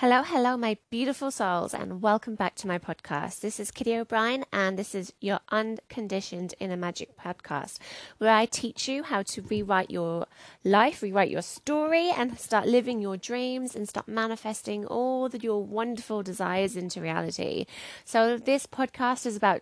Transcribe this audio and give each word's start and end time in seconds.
Hello, 0.00 0.22
hello, 0.22 0.56
my 0.56 0.78
beautiful 0.88 1.30
souls, 1.30 1.74
and 1.74 2.00
welcome 2.00 2.34
back 2.34 2.54
to 2.54 2.66
my 2.66 2.78
podcast. 2.78 3.40
This 3.40 3.60
is 3.60 3.70
Kitty 3.70 3.94
O'Brien, 3.98 4.46
and 4.50 4.78
this 4.78 4.94
is 4.94 5.12
your 5.20 5.40
Unconditioned 5.50 6.54
Inner 6.58 6.78
Magic 6.78 7.18
podcast, 7.18 7.76
where 8.16 8.32
I 8.32 8.46
teach 8.46 8.88
you 8.88 9.02
how 9.02 9.20
to 9.24 9.42
rewrite 9.42 9.90
your 9.90 10.26
life, 10.64 11.02
rewrite 11.02 11.28
your 11.28 11.42
story, 11.42 12.08
and 12.08 12.38
start 12.38 12.66
living 12.66 13.02
your 13.02 13.18
dreams 13.18 13.76
and 13.76 13.86
start 13.86 14.08
manifesting 14.08 14.86
all 14.86 15.28
the, 15.28 15.38
your 15.38 15.62
wonderful 15.62 16.22
desires 16.22 16.76
into 16.76 17.02
reality. 17.02 17.66
So, 18.06 18.38
this 18.38 18.66
podcast 18.66 19.26
is 19.26 19.36
about 19.36 19.60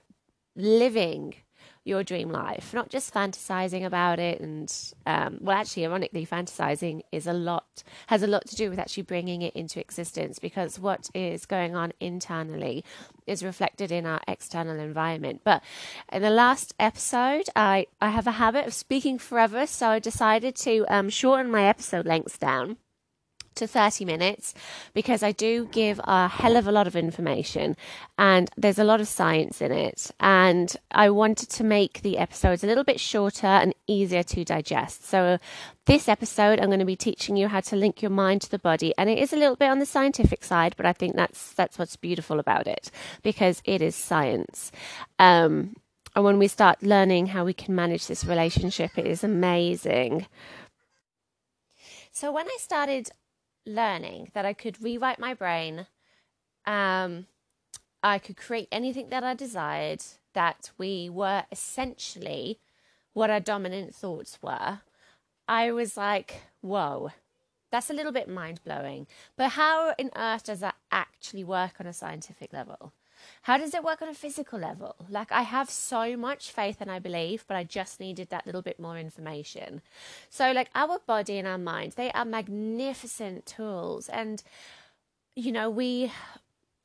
living 0.54 1.34
your 1.88 2.04
dream 2.04 2.30
life, 2.30 2.72
not 2.74 2.90
just 2.90 3.12
fantasizing 3.12 3.84
about 3.84 4.20
it. 4.20 4.40
And 4.40 4.72
um, 5.06 5.38
well, 5.40 5.56
actually, 5.56 5.86
ironically, 5.86 6.26
fantasizing 6.26 7.00
is 7.10 7.26
a 7.26 7.32
lot 7.32 7.82
has 8.08 8.22
a 8.22 8.26
lot 8.26 8.46
to 8.46 8.56
do 8.56 8.70
with 8.70 8.78
actually 8.78 9.04
bringing 9.04 9.42
it 9.42 9.56
into 9.56 9.80
existence 9.80 10.38
because 10.38 10.78
what 10.78 11.08
is 11.14 11.46
going 11.46 11.74
on 11.74 11.92
internally 11.98 12.84
is 13.26 13.42
reflected 13.42 13.90
in 13.90 14.06
our 14.06 14.20
external 14.28 14.78
environment. 14.78 15.40
But 15.42 15.64
in 16.12 16.22
the 16.22 16.30
last 16.30 16.74
episode, 16.78 17.46
I 17.56 17.86
I 18.00 18.10
have 18.10 18.26
a 18.26 18.32
habit 18.32 18.66
of 18.66 18.74
speaking 18.74 19.18
forever, 19.18 19.66
so 19.66 19.88
I 19.88 19.98
decided 19.98 20.54
to 20.56 20.84
um, 20.88 21.08
shorten 21.08 21.50
my 21.50 21.64
episode 21.64 22.06
lengths 22.06 22.38
down 22.38 22.76
to 23.58 23.66
30 23.66 24.04
minutes 24.04 24.54
because 24.94 25.22
I 25.22 25.32
do 25.32 25.66
give 25.66 26.00
a 26.04 26.28
hell 26.28 26.56
of 26.56 26.66
a 26.66 26.72
lot 26.72 26.86
of 26.86 26.96
information 26.96 27.76
and 28.16 28.50
there's 28.56 28.78
a 28.78 28.84
lot 28.84 29.00
of 29.00 29.08
science 29.08 29.60
in 29.60 29.72
it. 29.72 30.10
And 30.20 30.74
I 30.90 31.10
wanted 31.10 31.50
to 31.50 31.64
make 31.64 32.02
the 32.02 32.18
episodes 32.18 32.64
a 32.64 32.66
little 32.66 32.84
bit 32.84 32.98
shorter 32.98 33.46
and 33.46 33.74
easier 33.86 34.22
to 34.22 34.44
digest. 34.44 35.06
So, 35.06 35.38
this 35.86 36.08
episode, 36.08 36.60
I'm 36.60 36.66
going 36.66 36.80
to 36.80 36.84
be 36.84 36.96
teaching 36.96 37.36
you 37.36 37.48
how 37.48 37.60
to 37.60 37.76
link 37.76 38.02
your 38.02 38.10
mind 38.10 38.42
to 38.42 38.50
the 38.50 38.58
body. 38.58 38.92
And 38.98 39.08
it 39.08 39.18
is 39.18 39.32
a 39.32 39.36
little 39.36 39.56
bit 39.56 39.70
on 39.70 39.78
the 39.78 39.86
scientific 39.86 40.44
side, 40.44 40.74
but 40.76 40.84
I 40.84 40.92
think 40.92 41.16
that's, 41.16 41.54
that's 41.54 41.78
what's 41.78 41.96
beautiful 41.96 42.38
about 42.38 42.66
it 42.66 42.90
because 43.22 43.62
it 43.64 43.80
is 43.80 43.96
science. 43.96 44.70
Um, 45.18 45.76
and 46.14 46.24
when 46.24 46.38
we 46.38 46.48
start 46.48 46.82
learning 46.82 47.28
how 47.28 47.44
we 47.44 47.54
can 47.54 47.74
manage 47.74 48.06
this 48.06 48.24
relationship, 48.24 48.98
it 48.98 49.06
is 49.06 49.24
amazing. 49.24 50.26
So, 52.10 52.32
when 52.32 52.46
I 52.46 52.56
started 52.58 53.10
learning 53.68 54.30
that 54.34 54.44
I 54.44 54.52
could 54.52 54.82
rewrite 54.82 55.18
my 55.18 55.34
brain. 55.34 55.86
Um, 56.66 57.26
I 58.02 58.18
could 58.18 58.36
create 58.36 58.68
anything 58.70 59.08
that 59.10 59.24
I 59.24 59.34
desired, 59.34 60.02
that 60.34 60.70
we 60.78 61.08
were 61.10 61.44
essentially 61.50 62.58
what 63.12 63.30
our 63.30 63.40
dominant 63.40 63.94
thoughts 63.94 64.38
were. 64.42 64.80
I 65.48 65.72
was 65.72 65.96
like, 65.96 66.42
whoa, 66.60 67.10
that's 67.70 67.90
a 67.90 67.94
little 67.94 68.12
bit 68.12 68.28
mind 68.28 68.60
blowing. 68.64 69.06
But 69.36 69.50
how 69.50 69.94
on 69.98 70.10
earth 70.14 70.44
does 70.44 70.60
that 70.60 70.76
actually 70.92 71.44
work 71.44 71.74
on 71.80 71.86
a 71.86 71.92
scientific 71.92 72.52
level? 72.52 72.92
How 73.42 73.56
does 73.58 73.74
it 73.74 73.84
work 73.84 74.02
on 74.02 74.08
a 74.08 74.14
physical 74.14 74.58
level? 74.58 74.96
Like, 75.08 75.32
I 75.32 75.42
have 75.42 75.70
so 75.70 76.16
much 76.16 76.50
faith 76.50 76.78
and 76.80 76.90
I 76.90 76.98
believe, 76.98 77.44
but 77.46 77.56
I 77.56 77.64
just 77.64 78.00
needed 78.00 78.30
that 78.30 78.46
little 78.46 78.62
bit 78.62 78.78
more 78.78 78.98
information. 78.98 79.82
So, 80.30 80.52
like, 80.52 80.70
our 80.74 80.98
body 81.06 81.38
and 81.38 81.48
our 81.48 81.58
mind, 81.58 81.92
they 81.92 82.10
are 82.12 82.24
magnificent 82.24 83.46
tools. 83.46 84.08
And, 84.08 84.42
you 85.34 85.52
know, 85.52 85.70
we 85.70 86.12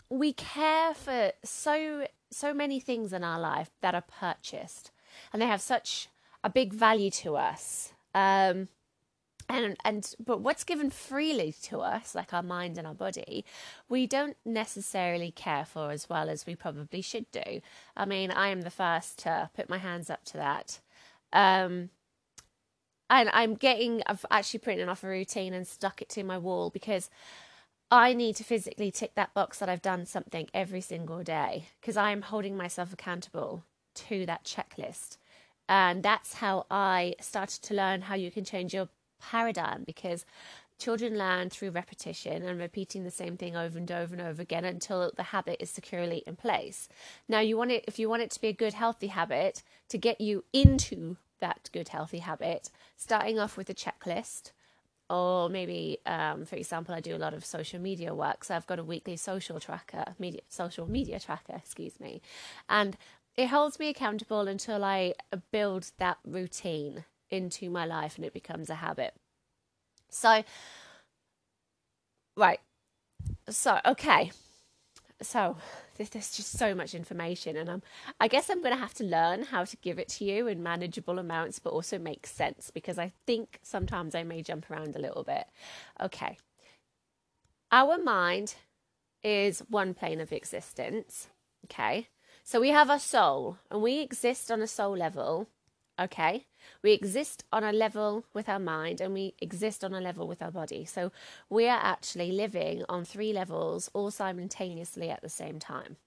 we 0.10 0.34
care 0.34 0.94
for 0.94 1.32
so 1.44 2.08
so 2.30 2.54
many 2.54 2.80
things 2.80 3.14
in 3.14 3.24
our 3.24 3.40
life 3.40 3.72
that 3.82 3.96
are 3.96 4.04
purchased 4.20 4.92
and 5.32 5.42
they 5.42 5.46
have 5.48 5.62
such 5.62 6.08
a 6.44 6.50
big 6.50 6.74
value 6.74 7.12
to 7.12 7.36
us 7.36 7.94
um, 8.16 8.68
and 9.54 9.78
and 9.86 10.16
but 10.24 10.42
what's 10.42 10.64
given 10.64 10.90
freely 10.90 11.54
to 11.62 11.80
us 11.80 12.16
like 12.16 12.34
our 12.34 12.42
mind 12.42 12.78
and 12.78 12.88
our 12.88 12.94
body 12.94 13.46
we 13.88 14.08
don't 14.08 14.36
necessarily 14.44 15.32
care 15.32 15.64
for 15.64 15.92
as 15.92 16.10
well 16.10 16.30
as 16.30 16.46
we 16.46 16.56
probably 16.56 17.02
should 17.02 17.30
do. 17.32 17.62
I 17.96 18.06
mean 18.06 18.32
i 18.32 18.48
am 18.48 18.62
the 18.62 18.70
first 18.72 19.20
to 19.20 19.50
put 19.56 19.70
my 19.70 19.78
hands 19.78 20.10
up 20.10 20.26
to 20.26 20.38
that. 20.38 20.80
Um 21.32 21.90
and 23.10 23.30
i'm 23.34 23.54
getting 23.54 24.02
i've 24.08 24.26
actually 24.32 24.60
printed 24.60 24.90
off 24.90 25.04
a 25.04 25.08
routine 25.08 25.54
and 25.54 25.68
stuck 25.68 26.02
it 26.02 26.10
to 26.10 26.24
my 26.24 26.38
wall 26.38 26.70
because 26.70 27.10
i 27.92 28.14
need 28.14 28.36
to 28.38 28.44
physically 28.44 28.90
tick 28.92 29.14
that 29.16 29.34
box 29.34 29.60
that 29.60 29.70
i've 29.70 29.82
done 29.82 30.06
something 30.06 30.48
every 30.54 30.82
single 30.82 31.22
day 31.22 31.66
because 31.80 31.98
i'm 31.98 32.22
holding 32.24 32.56
myself 32.58 32.94
accountable 32.94 33.64
to 33.94 34.26
that 34.26 34.44
checklist. 34.44 35.18
And 35.70 36.02
that's 36.02 36.36
how 36.36 36.66
i 36.72 37.14
started 37.20 37.62
to 37.64 37.76
learn 37.76 38.02
how 38.04 38.16
you 38.16 38.32
can 38.32 38.46
change 38.46 38.74
your 38.74 38.90
paradigm 39.24 39.84
because 39.86 40.26
children 40.78 41.18
learn 41.18 41.50
through 41.50 41.72
repetition 41.72 42.44
and 42.44 42.60
repeating 42.60 43.04
the 43.04 43.12
same 43.12 43.38
thing 43.38 43.56
over 43.56 43.78
and 43.78 43.92
over 43.92 44.14
and 44.14 44.22
over 44.22 44.42
again 44.42 44.66
until 44.66 45.12
the 45.16 45.24
habit 45.24 45.58
is 45.60 45.70
securely 45.70 46.24
in 46.28 46.36
place. 46.36 46.90
Now, 47.28 47.40
you 47.40 47.58
want 47.58 47.72
it 47.72 47.86
if 47.88 48.00
you 48.00 48.10
want 48.10 48.22
it 48.22 48.32
to 48.32 48.42
be 48.42 48.50
a 48.50 48.54
good 48.54 48.74
healthy 48.74 49.08
habit 49.08 49.64
to 49.90 49.98
get 49.98 50.20
you 50.20 50.44
into 50.52 51.18
that 51.40 51.70
good 51.74 51.90
healthy 51.90 52.20
habit, 52.20 52.70
starting 52.98 53.40
off 53.40 53.58
with 53.58 53.70
a 53.70 53.74
checklist. 53.74 54.52
Or 55.10 55.50
maybe, 55.50 56.00
um, 56.06 56.46
for 56.46 56.56
example, 56.56 56.96
I 56.96 57.02
do 57.02 57.16
a 57.16 57.18
lot 57.18 57.34
of 57.34 57.46
social 57.46 57.80
media 57.80 58.16
work, 58.16 58.44
so 58.44 58.56
I've 58.56 58.66
got 58.66 58.80
a 58.80 58.84
weekly 58.84 59.18
social 59.18 59.60
tracker, 59.60 60.16
media, 60.18 60.42
social 60.50 60.90
media 60.90 61.20
tracker, 61.20 61.56
excuse 61.56 62.00
me, 62.00 62.22
and 62.70 62.98
it 63.36 63.48
holds 63.48 63.80
me 63.80 63.90
accountable 63.90 64.48
until 64.48 64.84
I 64.84 65.14
build 65.52 65.92
that 65.98 66.18
routine 66.26 67.04
into 67.34 67.70
my 67.70 67.86
life 67.86 68.16
and 68.16 68.26
it 68.26 68.34
becomes 68.34 68.70
a 68.70 68.76
habit. 68.76 69.14
So, 70.10 70.44
right. 72.38 72.60
So, 73.50 73.80
okay. 73.86 74.32
So, 75.22 75.58
there's 75.98 76.10
just 76.10 76.58
so 76.58 76.76
much 76.76 76.94
information, 76.94 77.56
and 77.56 77.70
I'm, 77.70 77.82
I 78.20 78.28
guess 78.28 78.50
I'm 78.50 78.62
going 78.62 78.74
to 78.74 78.80
have 78.82 78.94
to 78.96 79.04
learn 79.04 79.44
how 79.44 79.64
to 79.64 79.78
give 79.78 79.98
it 79.98 80.10
to 80.10 80.26
you 80.26 80.48
in 80.48 80.62
manageable 80.62 81.18
amounts, 81.18 81.60
but 81.60 81.72
also 81.72 81.98
make 81.98 82.28
sense 82.28 82.72
because 82.72 83.00
I 83.00 83.14
think 83.26 83.60
sometimes 83.64 84.16
I 84.16 84.24
may 84.24 84.42
jump 84.42 84.70
around 84.70 84.96
a 84.96 85.00
little 85.00 85.24
bit. 85.24 85.46
Okay. 86.02 86.38
Our 87.72 87.98
mind 87.98 88.56
is 89.24 89.64
one 89.70 89.94
plane 89.94 90.20
of 90.20 90.34
existence. 90.34 91.30
Okay. 91.66 92.10
So 92.44 92.60
we 92.60 92.70
have 92.70 92.90
our 92.90 93.00
soul, 93.00 93.58
and 93.72 93.82
we 93.82 94.00
exist 94.00 94.52
on 94.52 94.62
a 94.62 94.68
soul 94.68 94.98
level 94.98 95.48
Okay. 96.00 96.46
We 96.82 96.92
exist 96.92 97.44
on 97.52 97.64
a 97.64 97.72
level 97.72 98.26
with 98.34 98.50
our 98.50 98.60
mind 98.60 99.02
and 99.02 99.14
we 99.14 99.34
exist 99.40 99.84
on 99.84 99.94
a 99.94 100.02
level 100.02 100.28
with 100.28 100.42
our 100.42 100.52
body. 100.52 100.86
So 100.86 101.12
we 101.50 101.68
are 101.68 101.80
actually 101.82 102.32
living 102.32 102.84
on 102.90 103.06
three 103.06 103.34
levels 103.34 103.90
all 103.94 104.12
simultaneously 104.12 105.10
at 105.10 105.22
the 105.22 105.30
same 105.30 105.60
time. 105.60 105.98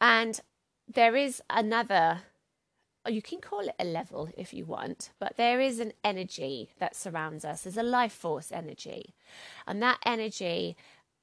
And 0.00 0.40
there 0.92 1.14
is 1.14 1.42
another, 1.50 2.20
you 3.06 3.22
can 3.22 3.40
call 3.40 3.60
it 3.60 3.74
a 3.78 3.84
level 3.84 4.30
if 4.36 4.52
you 4.52 4.64
want, 4.64 5.10
but 5.18 5.36
there 5.36 5.60
is 5.60 5.78
an 5.78 5.92
energy 6.02 6.70
that 6.78 6.96
surrounds 6.96 7.44
us. 7.44 7.62
There's 7.62 7.76
a 7.76 7.82
life 7.82 8.12
force 8.12 8.50
energy. 8.50 9.14
And 9.66 9.82
that 9.82 9.98
energy 10.04 10.76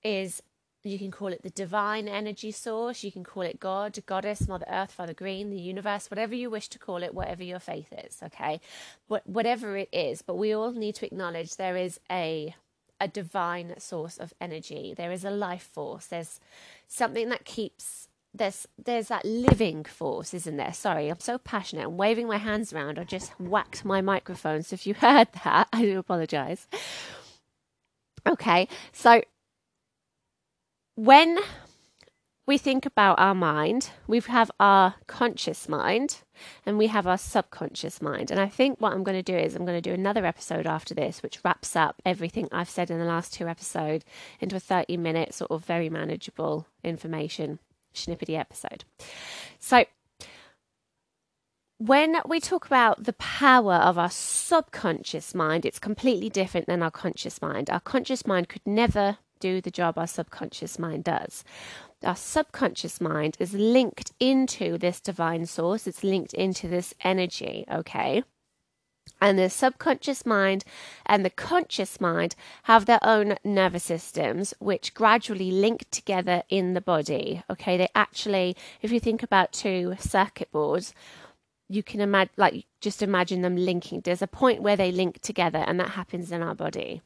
is 0.03 0.41
you 0.89 0.99
can 0.99 1.11
call 1.11 1.29
it 1.29 1.43
the 1.43 1.49
divine 1.49 2.07
energy 2.07 2.51
source. 2.51 3.03
You 3.03 3.11
can 3.11 3.23
call 3.23 3.43
it 3.43 3.59
God, 3.59 3.97
Goddess, 4.05 4.47
Mother 4.47 4.65
Earth, 4.69 4.91
Father 4.91 5.13
Green, 5.13 5.49
the 5.49 5.59
universe, 5.59 6.11
whatever 6.11 6.35
you 6.35 6.49
wish 6.49 6.67
to 6.69 6.79
call 6.79 7.03
it, 7.03 7.13
whatever 7.13 7.43
your 7.43 7.59
faith 7.59 7.93
is. 8.05 8.19
Okay, 8.23 8.61
what, 9.07 9.27
whatever 9.27 9.77
it 9.77 9.89
is. 9.91 10.21
But 10.21 10.35
we 10.37 10.53
all 10.53 10.71
need 10.71 10.95
to 10.95 11.05
acknowledge 11.05 11.55
there 11.55 11.77
is 11.77 11.99
a 12.11 12.55
a 12.99 13.07
divine 13.07 13.75
source 13.79 14.17
of 14.17 14.33
energy. 14.41 14.93
There 14.97 15.11
is 15.11 15.23
a 15.23 15.29
life 15.29 15.69
force. 15.71 16.07
There's 16.07 16.39
something 16.87 17.29
that 17.29 17.45
keeps 17.45 18.07
there's 18.33 18.67
there's 18.83 19.07
that 19.07 19.25
living 19.25 19.83
force, 19.83 20.33
isn't 20.33 20.57
there? 20.57 20.73
Sorry, 20.73 21.09
I'm 21.09 21.19
so 21.19 21.37
passionate. 21.37 21.85
I'm 21.85 21.97
waving 21.97 22.27
my 22.27 22.37
hands 22.37 22.73
around. 22.73 22.99
I 22.99 23.03
just 23.03 23.31
whacked 23.39 23.85
my 23.85 24.01
microphone. 24.01 24.63
So 24.63 24.73
if 24.75 24.87
you 24.87 24.93
heard 24.99 25.27
that, 25.43 25.67
I 25.73 25.81
do 25.81 25.99
apologize. 25.99 26.67
Okay, 28.27 28.67
so 28.91 29.21
when 30.97 31.37
we 32.47 32.57
think 32.57 32.87
about 32.87 33.19
our 33.19 33.35
mind, 33.35 33.91
we 34.07 34.19
have 34.21 34.49
our 34.59 34.95
conscious 35.05 35.69
mind 35.69 36.23
and 36.65 36.75
we 36.79 36.87
have 36.87 37.05
our 37.05 37.19
subconscious 37.19 38.01
mind. 38.01 38.31
And 38.31 38.39
I 38.39 38.47
think 38.47 38.81
what 38.81 38.93
I'm 38.93 39.03
going 39.03 39.17
to 39.17 39.21
do 39.21 39.37
is 39.37 39.55
I'm 39.55 39.65
going 39.65 39.79
to 39.79 39.89
do 39.89 39.93
another 39.93 40.25
episode 40.25 40.65
after 40.65 40.95
this, 40.95 41.21
which 41.21 41.39
wraps 41.45 41.75
up 41.75 42.01
everything 42.03 42.49
I've 42.51 42.69
said 42.69 42.89
in 42.89 42.97
the 42.97 43.05
last 43.05 43.31
two 43.31 43.47
episodes 43.47 44.05
into 44.39 44.55
a 44.55 44.59
30 44.59 44.97
minute, 44.97 45.35
sort 45.35 45.51
of 45.51 45.63
very 45.65 45.87
manageable 45.87 46.65
information 46.83 47.59
snippety 47.93 48.35
episode. 48.37 48.83
So, 49.59 49.85
when 51.77 52.17
we 52.27 52.39
talk 52.39 52.65
about 52.65 53.03
the 53.03 53.13
power 53.13 53.75
of 53.75 53.99
our 53.99 54.09
subconscious 54.09 55.35
mind, 55.35 55.63
it's 55.63 55.77
completely 55.77 56.27
different 56.27 56.65
than 56.65 56.81
our 56.81 56.89
conscious 56.89 57.39
mind. 57.39 57.69
Our 57.69 57.79
conscious 57.79 58.25
mind 58.25 58.49
could 58.49 58.65
never 58.65 59.19
do 59.39 59.61
the 59.61 59.71
job 59.71 59.97
our 59.97 60.07
subconscious 60.07 60.77
mind 60.77 61.03
does. 61.03 61.43
Our 62.03 62.15
subconscious 62.15 63.01
mind 63.01 63.37
is 63.39 63.53
linked 63.53 64.11
into 64.19 64.77
this 64.77 64.99
divine 64.99 65.45
source, 65.45 65.87
it's 65.87 66.03
linked 66.03 66.33
into 66.33 66.67
this 66.67 66.93
energy, 67.03 67.65
okay? 67.71 68.23
And 69.19 69.39
the 69.39 69.49
subconscious 69.49 70.25
mind 70.25 70.63
and 71.05 71.25
the 71.25 71.29
conscious 71.29 71.99
mind 71.99 72.35
have 72.63 72.85
their 72.85 72.99
own 73.01 73.37
nervous 73.43 73.85
systems, 73.85 74.53
which 74.59 74.93
gradually 74.93 75.49
link 75.49 75.89
together 75.89 76.43
in 76.49 76.73
the 76.73 76.81
body. 76.81 77.41
Okay, 77.49 77.77
they 77.77 77.89
actually, 77.95 78.55
if 78.81 78.91
you 78.91 78.99
think 78.99 79.23
about 79.23 79.53
two 79.53 79.95
circuit 79.99 80.51
boards, 80.51 80.93
you 81.69 81.83
can 81.83 81.99
imagine, 81.99 82.33
like, 82.37 82.65
just 82.79 83.01
imagine 83.01 83.41
them 83.41 83.55
linking. 83.55 84.01
There's 84.01 84.21
a 84.21 84.27
point 84.27 84.61
where 84.61 84.75
they 84.75 84.91
link 84.91 85.21
together, 85.21 85.59
and 85.59 85.79
that 85.79 85.89
happens 85.89 86.31
in 86.31 86.43
our 86.43 86.55
body. 86.55 87.01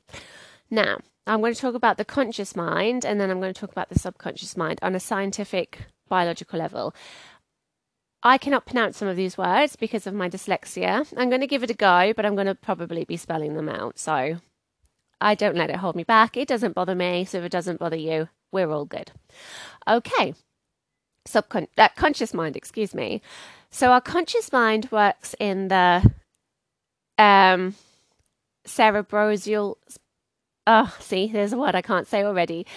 Now, 0.69 0.99
I'm 1.27 1.39
going 1.39 1.53
to 1.53 1.59
talk 1.59 1.75
about 1.75 1.97
the 1.97 2.05
conscious 2.05 2.55
mind, 2.55 3.05
and 3.05 3.19
then 3.19 3.29
I'm 3.29 3.39
going 3.39 3.53
to 3.53 3.59
talk 3.59 3.71
about 3.71 3.89
the 3.89 3.99
subconscious 3.99 4.57
mind 4.57 4.79
on 4.81 4.95
a 4.95 4.99
scientific 4.99 5.85
biological 6.09 6.59
level. 6.59 6.93
I 8.23 8.37
cannot 8.37 8.65
pronounce 8.65 8.97
some 8.97 9.07
of 9.07 9.15
these 9.15 9.37
words 9.37 9.75
because 9.75 10.05
of 10.05 10.13
my 10.13 10.29
dyslexia. 10.29 11.11
I'm 11.17 11.29
going 11.29 11.41
to 11.41 11.47
give 11.47 11.63
it 11.63 11.71
a 11.71 11.75
go, 11.75 12.13
but 12.15 12.25
I'm 12.25 12.35
going 12.35 12.47
to 12.47 12.55
probably 12.55 13.03
be 13.03 13.17
spelling 13.17 13.55
them 13.55 13.69
out. 13.69 13.97
So 13.97 14.37
I 15.19 15.35
don't 15.35 15.55
let 15.55 15.69
it 15.69 15.77
hold 15.77 15.95
me 15.95 16.03
back. 16.03 16.37
It 16.37 16.47
doesn't 16.47 16.75
bother 16.75 16.95
me. 16.95 17.25
So 17.25 17.39
if 17.39 17.45
it 17.45 17.51
doesn't 17.51 17.79
bother 17.79 17.95
you, 17.95 18.29
we're 18.51 18.71
all 18.71 18.85
good. 18.85 19.11
Okay. 19.87 20.35
Subcon- 21.27 21.67
uh, 21.77 21.89
conscious 21.95 22.33
mind, 22.33 22.55
excuse 22.55 22.93
me. 22.93 23.21
So 23.71 23.91
our 23.91 24.01
conscious 24.01 24.51
mind 24.51 24.89
works 24.91 25.35
in 25.39 25.69
the 25.69 26.11
um, 27.17 27.75
cerebrosal. 28.67 29.77
Oh, 30.67 30.95
see, 30.99 31.27
there's 31.27 31.53
a 31.53 31.57
word 31.57 31.75
I 31.75 31.81
can't 31.81 32.07
say 32.07 32.23
already. 32.23 32.67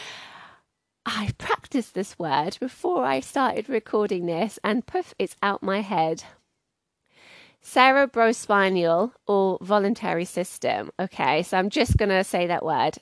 I 1.04 1.32
practiced 1.36 1.94
this 1.94 2.18
word 2.18 2.56
before 2.60 3.04
I 3.04 3.20
started 3.20 3.68
recording 3.68 4.24
this, 4.26 4.58
and 4.64 4.86
poof, 4.86 5.14
it's 5.18 5.36
out 5.42 5.62
my 5.62 5.82
head. 5.82 6.24
Cerebrospinal 7.62 9.12
or 9.26 9.58
voluntary 9.60 10.24
system. 10.24 10.90
Okay, 10.98 11.42
so 11.42 11.58
I'm 11.58 11.68
just 11.68 11.96
going 11.96 12.10
to 12.10 12.24
say 12.24 12.46
that 12.46 12.64
word 12.64 12.98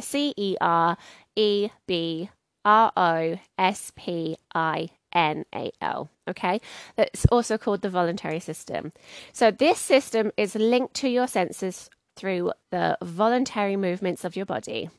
C 0.00 0.34
E 0.36 0.56
R 0.60 0.96
E 1.36 1.68
B 1.86 2.30
R 2.64 2.92
O 2.96 3.38
S 3.56 3.92
P 3.96 4.36
I 4.54 4.90
N 5.12 5.44
A 5.54 5.70
L. 5.80 6.10
Okay, 6.28 6.60
that's 6.96 7.24
also 7.26 7.56
called 7.56 7.82
the 7.82 7.90
voluntary 7.90 8.40
system. 8.40 8.92
So, 9.32 9.50
this 9.50 9.78
system 9.78 10.32
is 10.36 10.54
linked 10.54 10.94
to 10.94 11.08
your 11.08 11.26
senses 11.26 11.88
through 12.18 12.52
the 12.70 12.98
voluntary 13.00 13.76
movements 13.76 14.24
of 14.24 14.36
your 14.36 14.46
body. 14.46 14.90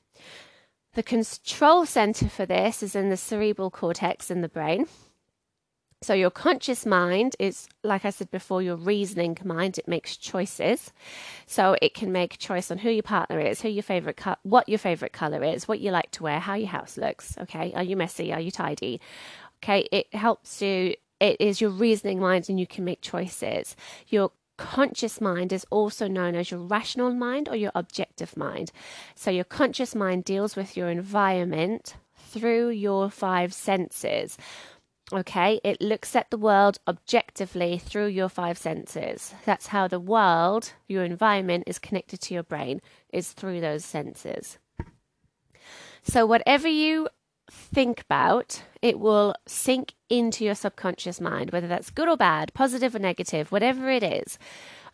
The 0.94 1.04
control 1.04 1.86
center 1.86 2.30
for 2.30 2.46
this 2.46 2.82
is 2.82 2.96
in 2.96 3.10
the 3.10 3.18
cerebral 3.18 3.70
cortex 3.70 4.32
in 4.32 4.42
the 4.42 4.50
brain. 4.50 4.88
So, 6.02 6.14
your 6.14 6.32
conscious 6.32 6.86
mind 6.86 7.36
is, 7.40 7.68
like 7.84 8.06
I 8.06 8.10
said 8.10 8.32
before, 8.32 8.62
your 8.62 8.78
reasoning 8.78 9.38
mind. 9.44 9.78
It 9.78 9.88
makes 9.88 10.16
choices. 10.16 10.94
So, 11.46 11.76
it 11.82 11.94
can 11.94 12.14
make 12.14 12.36
a 12.36 12.38
choice 12.38 12.72
on 12.72 12.78
who 12.78 12.90
your 12.90 13.04
partner 13.04 13.38
is, 13.38 13.62
who 13.62 13.68
your 13.68 13.84
favorite, 13.84 14.16
co- 14.16 14.38
what 14.44 14.70
your 14.70 14.80
favorite 14.80 15.12
color 15.12 15.44
is, 15.44 15.68
what 15.68 15.82
you 15.82 15.92
like 15.92 16.10
to 16.12 16.24
wear, 16.24 16.40
how 16.40 16.54
your 16.54 16.70
house 16.70 16.96
looks. 16.98 17.38
Okay. 17.40 17.74
Are 17.76 17.84
you 17.84 17.98
messy? 17.98 18.32
Are 18.32 18.40
you 18.40 18.50
tidy? 18.50 19.02
Okay. 19.62 19.90
It 19.92 20.14
helps 20.16 20.62
you. 20.62 20.96
It 21.20 21.36
is 21.42 21.60
your 21.60 21.72
reasoning 21.72 22.22
mind 22.22 22.46
and 22.48 22.58
you 22.58 22.66
can 22.66 22.86
make 22.86 23.02
choices. 23.02 23.76
Your 24.08 24.32
conscious 24.60 25.22
mind 25.22 25.54
is 25.54 25.66
also 25.70 26.10
known 26.10 26.36
as 26.36 26.52
your 26.52 26.60
rational 26.60 27.14
mind 27.14 27.48
or 27.48 27.56
your 27.56 27.72
objective 27.74 28.36
mind. 28.36 28.74
So, 29.16 29.32
your 29.32 29.46
conscious 29.46 29.96
mind 29.96 30.26
deals 30.26 30.58
with 30.58 30.76
your 30.76 30.90
environment 30.90 31.96
through 32.18 32.70
your 32.72 33.10
five 33.10 33.54
senses. 33.54 34.38
Okay, 35.14 35.62
it 35.64 35.82
looks 35.82 36.14
at 36.14 36.30
the 36.30 36.38
world 36.38 36.78
objectively 36.88 37.78
through 37.80 38.08
your 38.08 38.28
five 38.28 38.58
senses. 38.58 39.34
That's 39.46 39.68
how 39.68 39.88
the 39.88 40.00
world, 40.00 40.74
your 40.88 41.06
environment, 41.06 41.64
is 41.66 41.80
connected 41.80 42.20
to 42.22 42.34
your 42.34 42.44
brain, 42.44 42.82
is 43.14 43.32
through 43.32 43.62
those 43.62 43.86
senses. 43.86 44.60
So, 46.04 46.26
whatever 46.26 46.68
you 46.68 47.08
think 47.50 48.02
about, 48.02 48.64
it 48.82 49.00
will 49.00 49.36
sink 49.48 49.94
into 50.10 50.46
your 50.46 50.56
subconscious 50.56 51.20
mind, 51.20 51.52
whether 51.52 51.68
that's 51.68 51.90
good 51.90 52.08
or 52.08 52.18
bad, 52.18 52.54
positive 52.54 52.96
or 52.96 53.00
negative, 53.00 53.52
whatever 53.52 53.90
it 53.90 54.04
is. 54.04 54.38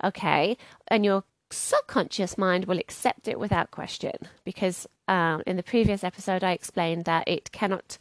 Okay. 0.04 0.57
And 0.88 1.06
your 1.06 1.24
subconscious 1.52 2.38
mind 2.38 2.66
will 2.66 2.80
accept 2.80 3.28
it 3.28 3.40
without 3.40 3.72
question 3.72 4.13
because 4.44 4.88
um, 5.07 5.44
in 5.46 5.57
the 5.57 5.63
previous 5.63 6.04
episode, 6.04 6.44
I 6.44 6.52
explained 6.52 7.06
that 7.06 7.28
it 7.28 7.52
cannot 7.52 7.98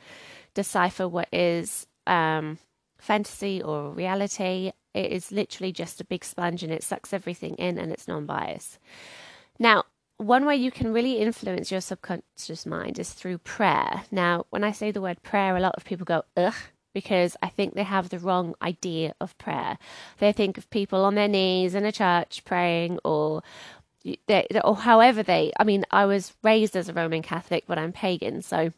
decipher 0.54 1.08
what 1.08 1.28
is 1.32 1.86
um, 2.06 2.58
fantasy 2.98 3.62
or 3.62 3.90
reality. 3.90 4.72
It 4.94 5.12
is 5.12 5.32
literally 5.32 5.72
just 5.72 6.00
a 6.00 6.04
big 6.04 6.24
sponge 6.24 6.62
and 6.62 6.72
it 6.72 6.82
sucks 6.82 7.12
everything 7.12 7.54
in 7.56 7.78
and 7.78 7.92
it's 7.92 8.08
non 8.08 8.26
biased. 8.26 8.78
Now, 9.58 9.84
one 10.18 10.46
way 10.46 10.56
you 10.56 10.70
can 10.70 10.92
really 10.92 11.18
influence 11.18 11.70
your 11.70 11.80
subconscious 11.80 12.66
mind 12.66 12.98
is 12.98 13.12
through 13.12 13.38
prayer. 13.38 14.04
Now, 14.10 14.46
when 14.50 14.64
I 14.64 14.72
say 14.72 14.90
the 14.90 15.00
word 15.00 15.22
prayer, 15.22 15.56
a 15.56 15.60
lot 15.60 15.74
of 15.76 15.84
people 15.84 16.04
go, 16.04 16.22
ugh, 16.36 16.54
because 16.94 17.36
I 17.42 17.48
think 17.48 17.74
they 17.74 17.82
have 17.82 18.08
the 18.08 18.20
wrong 18.20 18.54
idea 18.62 19.14
of 19.20 19.36
prayer. 19.36 19.76
They 20.18 20.32
think 20.32 20.56
of 20.56 20.70
people 20.70 21.04
on 21.04 21.16
their 21.16 21.28
knees 21.28 21.74
in 21.74 21.84
a 21.84 21.92
church 21.92 22.44
praying 22.44 23.00
or 23.04 23.42
they, 24.26 24.46
or 24.62 24.76
however 24.76 25.22
they 25.22 25.52
I 25.58 25.64
mean 25.64 25.84
I 25.90 26.04
was 26.04 26.34
raised 26.42 26.76
as 26.76 26.88
a 26.88 26.92
Roman 26.92 27.22
Catholic 27.22 27.64
but 27.66 27.78
I'm 27.78 27.92
pagan 27.92 28.42
so 28.42 28.70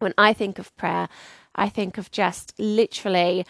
when 0.00 0.14
I 0.18 0.32
think 0.32 0.58
of 0.58 0.76
prayer 0.76 1.08
I 1.54 1.68
think 1.68 1.96
of 1.96 2.10
just 2.10 2.52
literally 2.58 3.46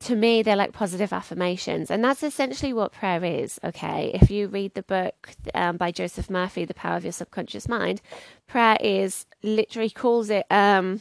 to 0.00 0.16
me, 0.16 0.42
they're 0.42 0.56
like 0.56 0.72
positive 0.72 1.12
affirmations. 1.12 1.90
And 1.90 2.04
that's 2.04 2.22
essentially 2.22 2.72
what 2.72 2.92
prayer 2.92 3.24
is, 3.24 3.58
okay? 3.64 4.10
If 4.14 4.30
you 4.30 4.48
read 4.48 4.74
the 4.74 4.82
book 4.82 5.30
um, 5.54 5.76
by 5.76 5.90
Joseph 5.92 6.28
Murphy, 6.28 6.64
The 6.64 6.74
Power 6.74 6.96
of 6.96 7.04
Your 7.04 7.12
Subconscious 7.12 7.68
Mind, 7.68 8.02
prayer 8.46 8.76
is 8.80 9.26
literally 9.42 9.90
calls 9.90 10.30
it 10.30 10.46
um, 10.50 11.00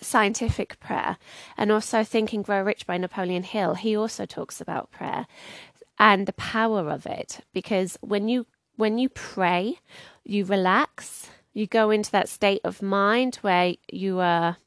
scientific 0.00 0.80
prayer. 0.80 1.18
And 1.56 1.70
also 1.70 2.04
Think 2.04 2.32
and 2.32 2.44
Grow 2.44 2.62
Rich 2.62 2.86
by 2.86 2.96
Napoleon 2.96 3.42
Hill, 3.42 3.74
he 3.74 3.96
also 3.96 4.24
talks 4.24 4.60
about 4.60 4.90
prayer 4.90 5.26
and 5.98 6.26
the 6.26 6.32
power 6.34 6.90
of 6.90 7.06
it. 7.06 7.40
Because 7.52 7.98
when 8.00 8.28
you 8.28 8.46
when 8.76 8.98
you 8.98 9.08
pray, 9.08 9.78
you 10.24 10.44
relax, 10.44 11.30
you 11.54 11.66
go 11.66 11.90
into 11.90 12.10
that 12.12 12.28
state 12.28 12.60
of 12.62 12.82
mind 12.82 13.36
where 13.36 13.74
you 13.90 14.20
are, 14.20 14.58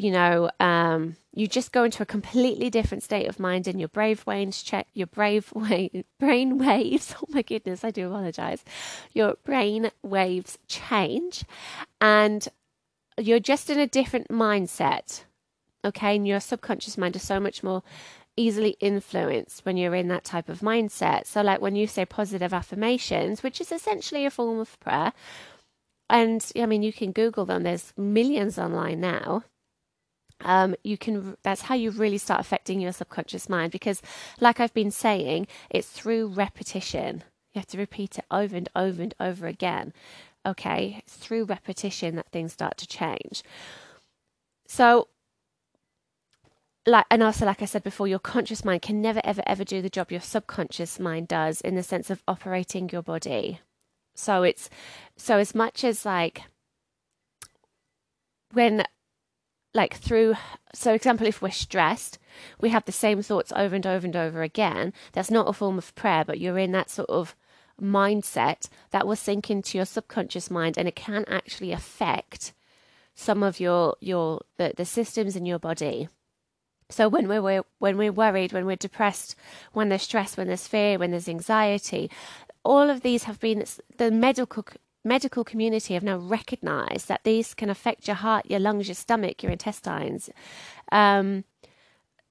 you 0.00 0.10
know, 0.10 0.50
um, 0.60 1.16
you 1.34 1.46
just 1.46 1.72
go 1.72 1.84
into 1.84 2.02
a 2.02 2.06
completely 2.06 2.70
different 2.70 3.02
state 3.02 3.28
of 3.28 3.38
mind 3.38 3.68
and 3.68 3.78
your 3.78 3.90
brave 3.90 4.26
waves 4.26 4.62
check 4.62 4.86
your 4.94 5.06
brave 5.06 5.52
way, 5.54 6.04
brain 6.18 6.56
waves 6.56 7.14
oh 7.22 7.26
my 7.28 7.42
goodness 7.42 7.84
i 7.84 7.90
do 7.90 8.08
apologize. 8.08 8.64
Your 9.12 9.34
brain 9.44 9.90
waves 10.02 10.58
change 10.68 11.44
and 12.00 12.48
you're 13.18 13.40
just 13.40 13.68
in 13.68 13.78
a 13.78 13.86
different 13.86 14.28
mindset 14.28 15.24
okay? 15.84 16.16
And 16.16 16.26
your 16.26 16.40
subconscious 16.40 16.96
mind 16.96 17.16
is 17.16 17.22
so 17.22 17.38
much 17.38 17.62
more 17.62 17.82
easily 18.36 18.76
influenced 18.80 19.66
when 19.66 19.76
you're 19.76 19.94
in 19.94 20.08
that 20.08 20.24
type 20.24 20.48
of 20.48 20.60
mindset. 20.60 21.26
So 21.26 21.42
like 21.42 21.60
when 21.60 21.76
you 21.76 21.86
say 21.86 22.06
positive 22.06 22.54
affirmations 22.54 23.42
which 23.42 23.60
is 23.60 23.70
essentially 23.70 24.24
a 24.24 24.30
form 24.30 24.60
of 24.60 24.80
prayer 24.80 25.12
and 26.10 26.50
i 26.56 26.66
mean 26.66 26.82
you 26.82 26.92
can 26.92 27.12
google 27.12 27.46
them 27.46 27.62
there's 27.62 27.94
millions 27.96 28.58
online 28.58 29.00
now 29.00 29.44
um, 30.42 30.74
you 30.82 30.96
can 30.96 31.36
that's 31.42 31.62
how 31.62 31.74
you 31.74 31.90
really 31.90 32.18
start 32.18 32.40
affecting 32.40 32.80
your 32.80 32.92
subconscious 32.92 33.48
mind 33.48 33.72
because 33.72 34.00
like 34.40 34.58
i've 34.60 34.74
been 34.74 34.90
saying 34.90 35.46
it's 35.70 35.88
through 35.88 36.28
repetition. 36.28 37.24
You 37.52 37.58
have 37.58 37.66
to 37.68 37.78
repeat 37.78 38.16
it 38.16 38.24
over 38.30 38.56
and 38.56 38.68
over 38.76 39.02
and 39.02 39.14
over 39.18 39.46
again 39.46 39.92
okay? 40.46 40.96
It's 40.98 41.14
through 41.14 41.44
repetition 41.44 42.16
that 42.16 42.30
things 42.30 42.52
start 42.52 42.76
to 42.78 42.86
change. 42.86 43.42
So 44.66 45.08
like 46.86 47.04
and 47.10 47.22
also 47.22 47.44
like 47.44 47.60
i 47.60 47.66
said 47.66 47.82
before 47.82 48.08
your 48.08 48.18
conscious 48.18 48.64
mind 48.64 48.80
can 48.80 49.02
never 49.02 49.20
ever 49.22 49.42
ever 49.46 49.64
do 49.64 49.82
the 49.82 49.90
job 49.90 50.10
your 50.10 50.20
subconscious 50.20 50.98
mind 50.98 51.28
does 51.28 51.60
in 51.60 51.74
the 51.74 51.82
sense 51.82 52.08
of 52.08 52.22
operating 52.26 52.88
your 52.88 53.02
body. 53.02 53.60
So 54.14 54.42
it's 54.42 54.70
so 55.16 55.38
as 55.38 55.54
much 55.54 55.84
as 55.84 56.04
like 56.06 56.42
when 58.52 58.84
like 59.74 59.94
through 59.94 60.34
so 60.74 60.92
example 60.92 61.26
if 61.26 61.40
we're 61.40 61.50
stressed 61.50 62.18
we 62.60 62.70
have 62.70 62.84
the 62.84 62.92
same 62.92 63.22
thoughts 63.22 63.52
over 63.54 63.74
and 63.76 63.86
over 63.86 64.06
and 64.06 64.16
over 64.16 64.42
again. 64.42 64.92
That's 65.12 65.30
not 65.30 65.48
a 65.48 65.52
form 65.52 65.78
of 65.78 65.94
prayer 65.94 66.24
but 66.24 66.40
you're 66.40 66.58
in 66.58 66.72
that 66.72 66.90
sort 66.90 67.10
of 67.10 67.36
mindset 67.80 68.68
that 68.90 69.06
will 69.06 69.16
sink 69.16 69.50
into 69.50 69.78
your 69.78 69.86
subconscious 69.86 70.50
mind 70.50 70.76
and 70.76 70.86
it 70.86 70.96
can 70.96 71.24
actually 71.28 71.72
affect 71.72 72.52
some 73.14 73.42
of 73.42 73.60
your 73.60 73.96
your 74.00 74.40
the, 74.56 74.72
the 74.76 74.84
systems 74.84 75.36
in 75.36 75.46
your 75.46 75.58
body. 75.58 76.08
So 76.88 77.08
when 77.08 77.28
we're 77.28 77.62
when 77.78 77.96
we're 77.96 78.12
worried 78.12 78.52
when 78.52 78.66
we're 78.66 78.76
depressed 78.76 79.36
when 79.72 79.88
there's 79.88 80.02
stress 80.02 80.36
when 80.36 80.48
there's 80.48 80.66
fear 80.66 80.98
when 80.98 81.10
there's 81.12 81.28
anxiety 81.28 82.10
all 82.64 82.90
of 82.90 83.00
these 83.02 83.24
have 83.24 83.40
been 83.40 83.64
the 83.96 84.10
medical 84.10 84.64
medical 85.04 85.44
community 85.44 85.94
have 85.94 86.02
now 86.02 86.18
recognized 86.18 87.08
that 87.08 87.24
these 87.24 87.54
can 87.54 87.70
affect 87.70 88.06
your 88.06 88.16
heart, 88.16 88.46
your 88.50 88.60
lungs, 88.60 88.88
your 88.88 88.94
stomach, 88.94 89.42
your 89.42 89.52
intestines. 89.52 90.30
Um, 90.92 91.44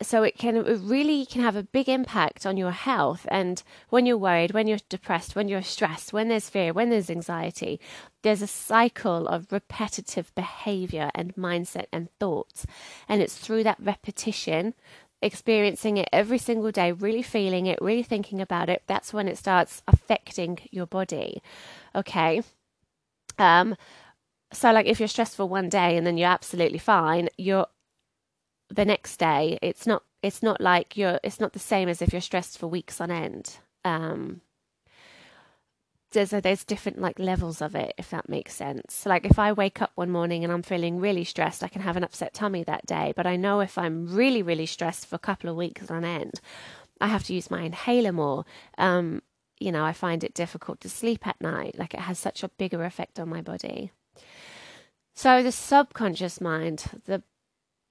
so 0.02 0.24
it 0.24 0.38
can 0.38 0.56
it 0.56 0.80
really 0.82 1.26
can 1.26 1.42
have 1.42 1.56
a 1.56 1.64
big 1.64 1.90
impact 1.90 2.46
on 2.46 2.58
your 2.58 2.72
health. 2.72 3.26
And 3.30 3.62
when 3.90 4.06
you're 4.06 4.18
worried 4.18 4.52
when 4.52 4.68
you're 4.68 4.80
depressed 4.88 5.36
when 5.36 5.50
you're 5.50 5.62
stressed 5.62 6.14
when 6.14 6.30
there's 6.30 6.50
fear 6.50 6.72
when 6.72 6.90
there's 6.90 7.10
anxiety 7.10 7.80
there's 8.22 8.42
a 8.42 8.48
cycle 8.48 9.28
of 9.28 9.52
repetitive 9.52 10.34
behavior 10.36 11.12
and 11.14 11.36
mindset 11.36 11.88
and 11.92 12.10
thoughts. 12.20 12.66
And 13.08 13.22
it's 13.22 13.38
through 13.38 13.64
that 13.64 13.80
repetition 13.80 14.74
experiencing 15.22 15.98
it 15.98 16.08
every 16.14 16.38
single 16.38 16.72
day 16.72 16.94
really 16.94 17.22
feeling 17.22 17.66
it 17.66 17.82
really 17.82 18.04
thinking 18.04 18.40
about 18.40 18.70
it 18.70 18.84
that's 18.88 19.14
when 19.14 19.28
it 19.28 19.38
starts 19.38 19.82
affecting 19.86 20.60
your 20.72 20.86
body. 20.86 21.42
Okay 21.94 22.42
um 23.40 23.76
so 24.52 24.72
like 24.72 24.86
if 24.86 25.00
you're 25.00 25.08
stressed 25.08 25.36
for 25.36 25.46
one 25.46 25.70
day 25.70 25.96
and 25.96 26.06
then 26.06 26.18
you're 26.18 26.30
absolutely 26.30 26.80
fine 26.80 27.30
you're 27.38 27.68
the 28.70 28.86
next 28.86 29.18
day 29.18 29.58
it's 29.62 29.88
not 29.88 30.04
it's 30.22 30.44
not 30.44 30.60
like 30.62 30.98
you're 30.98 31.20
it's 31.24 31.40
not 31.40 31.54
the 31.54 31.60
same 31.60 31.90
as 31.90 32.02
if 32.02 32.12
you're 32.12 32.22
stressed 32.22 32.58
for 32.58 32.68
weeks 32.68 33.00
on 33.02 33.12
end. 33.12 33.58
Um 33.86 34.42
there's 36.12 36.34
a, 36.34 36.42
there's 36.42 36.64
different 36.64 37.00
like 37.00 37.20
levels 37.20 37.62
of 37.62 37.76
it 37.76 37.94
if 37.98 38.10
that 38.10 38.28
makes 38.30 38.54
sense. 38.56 39.06
Like 39.06 39.26
if 39.26 39.40
i 39.40 39.52
wake 39.52 39.82
up 39.82 39.92
one 39.96 40.10
morning 40.10 40.44
and 40.44 40.52
i'm 40.52 40.64
feeling 40.64 41.00
really 41.00 41.24
stressed 41.24 41.64
i 41.64 41.68
can 41.68 41.82
have 41.82 41.98
an 41.98 42.04
upset 42.04 42.34
tummy 42.34 42.64
that 42.64 42.86
day. 42.86 43.14
But 43.16 43.28
i 43.28 43.36
know 43.36 43.60
if 43.62 43.78
i'm 43.78 44.14
really 44.14 44.42
really 44.42 44.66
stressed 44.66 45.06
for 45.08 45.16
a 45.16 45.20
couple 45.20 45.50
of 45.50 45.56
weeks 45.56 45.90
on 45.90 46.04
end 46.04 46.42
i 47.02 47.08
have 47.08 47.24
to 47.26 47.34
use 47.34 47.52
my 47.52 47.62
inhaler 47.62 48.12
more. 48.12 48.46
Um 48.78 49.22
you 49.60 49.72
know 49.72 49.84
i 49.84 49.94
find 49.94 50.24
it 50.24 50.34
difficult 50.34 50.80
to 50.80 50.90
sleep 50.90 51.26
at 51.28 51.40
night 51.42 51.78
like 51.78 51.94
it 51.94 52.02
has 52.02 52.18
such 52.20 52.44
a 52.44 52.50
bigger 52.50 52.84
effect 52.84 53.20
on 53.20 53.30
my 53.30 53.42
body 53.42 53.92
so 55.14 55.44
the 55.44 55.52
subconscious 55.52 56.40
mind 56.40 57.02
the 57.06 57.24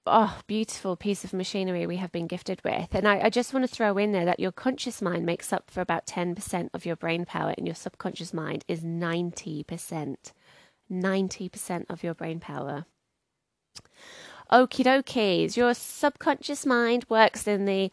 oh, 0.05 0.39
beautiful 0.47 0.95
piece 0.95 1.23
of 1.23 1.33
machinery 1.33 1.85
we 1.85 1.97
have 1.97 2.11
been 2.11 2.27
gifted 2.27 2.61
with. 2.63 2.93
And 2.93 3.07
I, 3.07 3.25
I, 3.25 3.29
just 3.29 3.53
want 3.53 3.67
to 3.67 3.73
throw 3.73 3.97
in 3.97 4.11
there 4.11 4.25
that 4.25 4.39
your 4.39 4.51
conscious 4.51 5.01
mind 5.01 5.25
makes 5.25 5.53
up 5.53 5.69
for 5.69 5.81
about 5.81 6.07
10% 6.07 6.69
of 6.73 6.85
your 6.85 6.95
brain 6.95 7.25
power, 7.25 7.53
and 7.57 7.67
your 7.67 7.75
subconscious 7.75 8.33
mind 8.33 8.65
is 8.67 8.81
90%. 8.81 10.15
90% 10.91 11.85
of 11.89 12.03
your 12.03 12.13
brain 12.13 12.39
power. 12.39 12.85
Okie 14.51 14.83
dokies. 14.83 15.55
Your 15.55 15.73
subconscious 15.73 16.65
mind 16.65 17.05
works 17.09 17.47
in 17.47 17.65
the 17.65 17.91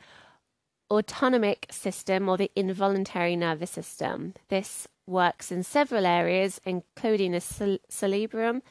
autonomic 0.90 1.66
system 1.70 2.28
or 2.28 2.36
the 2.36 2.50
involuntary 2.54 3.36
nervous 3.36 3.70
system. 3.70 4.34
This 4.48 4.88
works 5.06 5.52
in 5.52 5.62
several 5.62 6.06
areas, 6.06 6.60
including 6.64 7.32
the 7.32 7.78
cerebrum, 7.88 8.62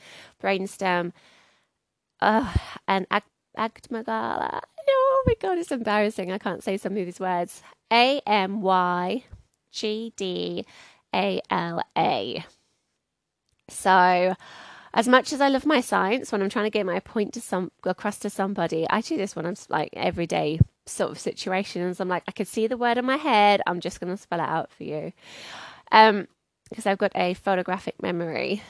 brainstem, 0.42 1.12
uh, 2.22 2.54
and 2.88 3.08
ag-. 3.12 3.24
Oh 3.58 5.24
my 5.26 5.34
god, 5.40 5.58
it's 5.58 5.72
embarrassing. 5.72 6.32
I 6.32 6.38
can't 6.38 6.64
say 6.64 6.78
some 6.78 6.98
of 6.98 7.06
these 7.06 7.20
words. 7.20 7.62
A 7.92 8.22
M 8.26 8.62
Y 8.62 9.24
G 9.72 10.14
D 10.16 10.66
A 11.14 11.42
L 11.50 11.84
A. 11.98 12.46
So, 13.70 14.36
as 14.94 15.08
much 15.08 15.34
as 15.34 15.42
I 15.42 15.50
love 15.50 15.66
my 15.66 15.82
science, 15.82 16.32
when 16.32 16.42
I'm 16.42 16.50
trying 16.50 16.66
to 16.66 16.70
get 16.70 16.86
my 16.86 17.00
point 17.00 17.34
to 17.34 17.42
some 17.42 17.72
across 17.84 18.20
to 18.20 18.30
somebody, 18.30 18.86
I 18.90 19.02
do 19.02 19.18
this 19.18 19.36
when 19.36 19.46
I'm 19.46 19.56
like 19.70 19.90
everyday 19.94 20.60
sort 20.86 21.12
of 21.12 21.20
situations. 21.20 22.00
I'm 22.00 22.10
like, 22.10 22.24
I 22.28 22.32
can 22.32 22.46
see 22.46 22.68
the 22.68 22.78
word 22.78 22.98
in 22.98 23.06
my 23.06 23.18
head. 23.18 23.62
I'm 23.68 23.80
just 23.80 24.00
going 24.00 24.16
to 24.16 24.22
spell 24.22 24.40
it 24.40 24.50
out 24.50 24.72
for 24.72 24.84
you, 24.84 25.14
um, 25.92 26.28
because 26.70 26.86
I've 26.86 26.98
got 26.98 27.12
a 27.16 27.34
photographic 27.34 28.02
memory. 28.02 28.62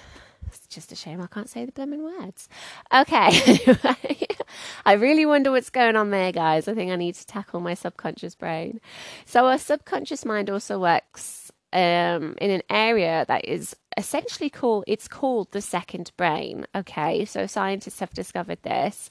It's 0.48 0.67
just 0.67 0.91
a 0.91 0.95
shame 0.95 1.22
I 1.22 1.27
can't 1.27 1.50
say 1.50 1.65
the 1.65 1.72
blooming 1.72 2.03
words. 2.03 2.48
Okay. 2.93 3.60
I 4.86 4.93
really 4.93 5.25
wonder 5.25 5.51
what's 5.51 5.69
going 5.69 5.95
on 5.95 6.12
there, 6.12 6.31
guys. 6.31 6.67
I 6.67 6.75
think 6.75 6.91
I 6.91 6.95
need 6.95 7.15
to 7.15 7.25
tackle 7.25 7.60
my 7.60 7.74
subconscious 7.74 8.36
brain. 8.36 8.79
So, 9.25 9.48
our 9.48 9.57
subconscious 9.57 10.24
mind 10.24 10.50
also 10.50 10.79
works 10.79 11.51
um, 11.75 12.36
in 12.39 12.51
an 12.51 12.62
area 12.69 13.25
that 13.27 13.45
is 13.45 13.75
essentially 13.98 14.50
called 14.50 14.86
it's 14.88 15.07
called 15.07 15.51
the 15.51 15.62
second 15.62 16.12
brain 16.17 16.65
okay 16.75 17.24
so 17.24 17.48
scientists 17.48 18.00
have 18.00 18.13
discovered 18.13 18.62
this 18.63 19.10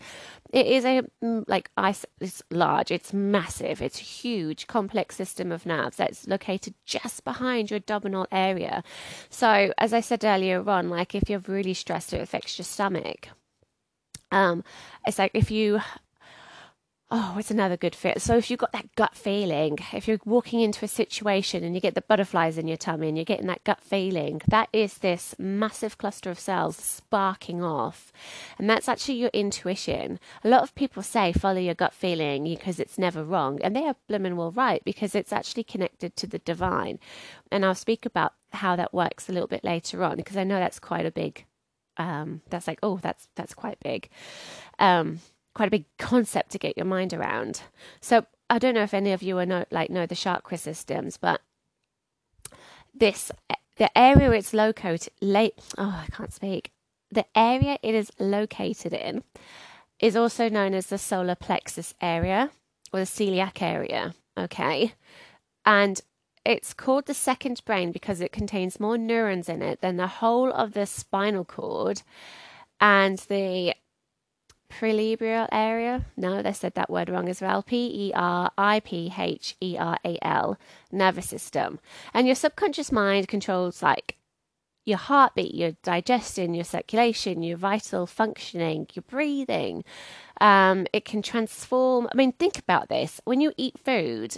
it 0.54 0.66
is 0.68 0.84
a 0.84 1.02
mm, 1.22 1.44
like 1.48 1.68
it's 2.20 2.42
large 2.50 2.92
it's 2.92 3.12
massive 3.12 3.82
it's 3.82 3.98
huge 3.98 4.66
complex 4.68 5.16
system 5.16 5.50
of 5.50 5.66
nerves 5.66 5.96
that's 5.96 6.28
located 6.28 6.74
just 6.86 7.24
behind 7.24 7.70
your 7.70 7.78
abdominal 7.78 8.26
area. 8.30 8.82
So 9.30 9.72
as 9.78 9.92
i 9.92 10.00
said 10.00 10.24
earlier 10.24 10.66
on 10.70 10.88
like 10.88 11.14
if 11.14 11.28
you're 11.28 11.40
really 11.40 11.74
stressed 11.74 12.12
it 12.12 12.20
affects 12.22 12.56
your 12.58 12.64
stomach. 12.64 13.28
Um 14.30 14.62
it's 15.06 15.18
like 15.18 15.32
if 15.34 15.50
you 15.50 15.80
Oh, 17.16 17.36
it's 17.38 17.52
another 17.52 17.76
good 17.76 17.94
fit. 17.94 18.20
So 18.20 18.36
if 18.36 18.50
you've 18.50 18.58
got 18.58 18.72
that 18.72 18.92
gut 18.96 19.14
feeling, 19.14 19.78
if 19.92 20.08
you're 20.08 20.18
walking 20.24 20.62
into 20.62 20.84
a 20.84 20.88
situation 20.88 21.62
and 21.62 21.72
you 21.72 21.80
get 21.80 21.94
the 21.94 22.00
butterflies 22.00 22.58
in 22.58 22.66
your 22.66 22.76
tummy 22.76 23.06
and 23.06 23.16
you're 23.16 23.24
getting 23.24 23.46
that 23.46 23.62
gut 23.62 23.80
feeling, 23.80 24.42
that 24.48 24.68
is 24.72 24.98
this 24.98 25.32
massive 25.38 25.96
cluster 25.96 26.28
of 26.32 26.40
cells 26.40 26.76
sparking 26.76 27.62
off. 27.62 28.12
And 28.58 28.68
that's 28.68 28.88
actually 28.88 29.14
your 29.14 29.30
intuition. 29.32 30.18
A 30.42 30.48
lot 30.48 30.64
of 30.64 30.74
people 30.74 31.04
say 31.04 31.32
follow 31.32 31.60
your 31.60 31.76
gut 31.76 31.94
feeling 31.94 32.42
because 32.42 32.80
it's 32.80 32.98
never 32.98 33.22
wrong. 33.22 33.60
And 33.62 33.76
they 33.76 33.86
are 33.86 33.94
blooming 34.08 34.34
well 34.34 34.50
right 34.50 34.82
because 34.84 35.14
it's 35.14 35.32
actually 35.32 35.62
connected 35.62 36.16
to 36.16 36.26
the 36.26 36.40
divine. 36.40 36.98
And 37.52 37.64
I'll 37.64 37.76
speak 37.76 38.04
about 38.04 38.32
how 38.54 38.74
that 38.74 38.92
works 38.92 39.28
a 39.28 39.32
little 39.32 39.46
bit 39.46 39.62
later 39.62 40.02
on 40.02 40.16
because 40.16 40.36
I 40.36 40.42
know 40.42 40.58
that's 40.58 40.80
quite 40.80 41.06
a 41.06 41.12
big 41.12 41.44
um 41.96 42.40
that's 42.50 42.66
like, 42.66 42.80
oh, 42.82 42.98
that's 43.00 43.28
that's 43.36 43.54
quite 43.54 43.78
big. 43.78 44.08
Um 44.80 45.20
quite 45.54 45.68
a 45.68 45.70
big 45.70 45.86
concept 45.98 46.50
to 46.50 46.58
get 46.58 46.76
your 46.76 46.86
mind 46.86 47.12
around. 47.12 47.62
So 48.00 48.26
I 48.50 48.58
don't 48.58 48.74
know 48.74 48.82
if 48.82 48.94
any 48.94 49.12
of 49.12 49.22
you 49.22 49.38
are 49.38 49.46
know, 49.46 49.64
like 49.70 49.90
know 49.90 50.06
the 50.06 50.14
chakra 50.14 50.58
systems, 50.58 51.16
but 51.16 51.40
this 52.94 53.30
the 53.76 53.96
area 53.98 54.30
it's 54.30 54.54
located 54.54 55.12
late 55.20 55.54
oh 55.78 56.04
I 56.06 56.10
can't 56.12 56.32
speak. 56.32 56.70
The 57.10 57.26
area 57.36 57.78
it 57.82 57.94
is 57.94 58.10
located 58.18 58.92
in 58.92 59.22
is 60.00 60.16
also 60.16 60.48
known 60.48 60.74
as 60.74 60.86
the 60.86 60.98
solar 60.98 61.34
plexus 61.34 61.94
area 62.00 62.50
or 62.92 63.00
the 63.00 63.06
celiac 63.06 63.62
area. 63.62 64.14
Okay. 64.36 64.94
And 65.64 66.00
it's 66.44 66.74
called 66.74 67.06
the 67.06 67.14
second 67.14 67.62
brain 67.64 67.90
because 67.90 68.20
it 68.20 68.32
contains 68.32 68.78
more 68.78 68.98
neurons 68.98 69.48
in 69.48 69.62
it 69.62 69.80
than 69.80 69.96
the 69.96 70.06
whole 70.06 70.52
of 70.52 70.74
the 70.74 70.86
spinal 70.86 71.44
cord 71.44 72.02
and 72.80 73.18
the 73.18 73.74
Peripreal 74.80 75.48
area. 75.52 76.04
No, 76.16 76.42
they 76.42 76.52
said 76.52 76.74
that 76.74 76.90
word 76.90 77.08
wrong 77.08 77.28
as 77.28 77.40
well. 77.40 77.62
P 77.62 78.08
E 78.08 78.12
R 78.14 78.50
I 78.58 78.80
P 78.80 79.12
H 79.16 79.56
E 79.60 79.76
R 79.78 79.98
A 80.04 80.18
L, 80.22 80.58
nervous 80.90 81.28
system. 81.28 81.78
And 82.12 82.26
your 82.26 82.36
subconscious 82.36 82.90
mind 82.90 83.28
controls 83.28 83.82
like 83.82 84.16
your 84.84 84.98
heartbeat, 84.98 85.54
your 85.54 85.72
digestion, 85.82 86.54
your 86.54 86.64
circulation, 86.64 87.42
your 87.42 87.56
vital 87.56 88.06
functioning, 88.06 88.86
your 88.92 89.04
breathing. 89.08 89.84
Um, 90.40 90.86
it 90.92 91.04
can 91.04 91.22
transform. 91.22 92.08
I 92.12 92.16
mean, 92.16 92.32
think 92.32 92.58
about 92.58 92.88
this. 92.88 93.20
When 93.24 93.40
you 93.40 93.52
eat 93.56 93.78
food, 93.78 94.36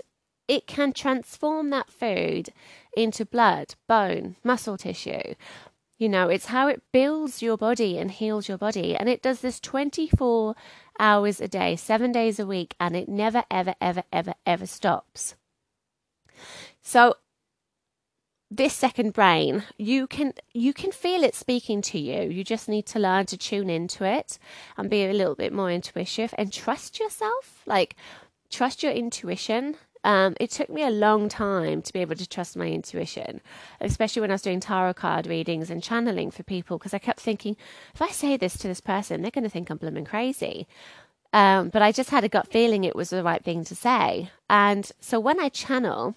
it 0.49 0.67
can 0.67 0.93
transform 0.93 1.71
that 1.71 1.91
food 1.91 2.51
into 2.97 3.25
blood, 3.25 3.75
bone, 3.89 4.37
muscle 4.45 4.77
tissue. 4.77 5.35
You 5.99 6.09
know, 6.11 6.29
it's 6.29 6.47
how 6.47 6.69
it 6.69 6.83
builds 6.93 7.43
your 7.43 7.57
body 7.57 7.97
and 7.97 8.11
heals 8.11 8.49
your 8.49 8.59
body. 8.59 8.95
And 8.95 9.09
it 9.09 9.23
does 9.23 9.41
this 9.41 9.59
24 9.61 10.55
hours 10.99 11.41
a 11.41 11.49
day, 11.49 11.77
seven 11.77 12.13
days 12.13 12.39
a 12.39 12.47
week, 12.47 12.75
and 12.79 12.95
it 12.95 13.09
never, 13.09 13.45
ever, 13.51 13.75
ever, 13.81 14.05
ever, 14.13 14.35
ever 14.45 14.67
stops. 14.67 15.37
So, 16.83 17.17
this 18.51 18.75
second 18.75 19.13
brain 19.13 19.65
you 19.77 20.07
can 20.07 20.33
you 20.55 20.73
can 20.73 20.93
feel 20.93 21.25
it 21.25 21.35
speaking 21.35 21.83
to 21.83 21.99
you 21.99 22.31
you 22.31 22.45
just 22.45 22.69
need 22.69 22.87
to 22.87 23.01
learn 23.01 23.27
to 23.27 23.37
tune 23.37 23.69
into 23.69 24.05
it 24.05 24.39
and 24.77 24.89
be 24.89 25.05
a 25.05 25.13
little 25.13 25.35
bit 25.35 25.53
more 25.53 25.69
intuitive 25.69 26.33
and 26.39 26.53
trust 26.53 27.01
yourself 27.01 27.63
like 27.67 27.97
trust 28.49 28.85
your 28.85 28.93
intuition 28.93 29.77
um, 30.07 30.37
it 30.39 30.53
took 30.53 30.71
me 30.71 30.85
a 30.85 30.91
long 30.91 31.29
time 31.29 31.83
to 31.83 31.93
be 31.93 31.99
able 31.99 32.15
to 32.15 32.29
trust 32.29 32.57
my 32.57 32.69
intuition, 32.69 33.41
especially 33.81 34.21
when 34.21 34.31
I 34.31 34.35
was 34.35 34.43
doing 34.43 34.61
tarot 34.61 34.95
card 34.95 35.27
readings 35.27 35.69
and 35.69 35.83
channeling 35.83 36.31
for 36.31 36.45
people, 36.45 36.79
because 36.79 36.95
I 36.95 36.99
kept 36.99 37.19
thinking, 37.19 37.57
if 37.93 38.01
I 38.01 38.11
say 38.11 38.37
this 38.37 38.57
to 38.59 38.69
this 38.69 38.81
person, 38.81 39.21
they're 39.21 39.33
going 39.33 39.43
to 39.43 39.51
think 39.51 39.69
I'm 39.69 39.79
blooming 39.79 40.05
crazy. 40.05 40.69
Um, 41.33 41.71
but 41.71 41.83
I 41.83 41.91
just 41.91 42.11
had 42.11 42.23
a 42.23 42.29
gut 42.29 42.47
feeling 42.47 42.85
it 42.85 42.95
was 42.95 43.11
the 43.11 43.25
right 43.25 43.43
thing 43.43 43.65
to 43.65 43.75
say. 43.75 44.31
And 44.49 44.89
so 45.01 45.19
when 45.19 45.41
I 45.41 45.49
channel, 45.49 46.15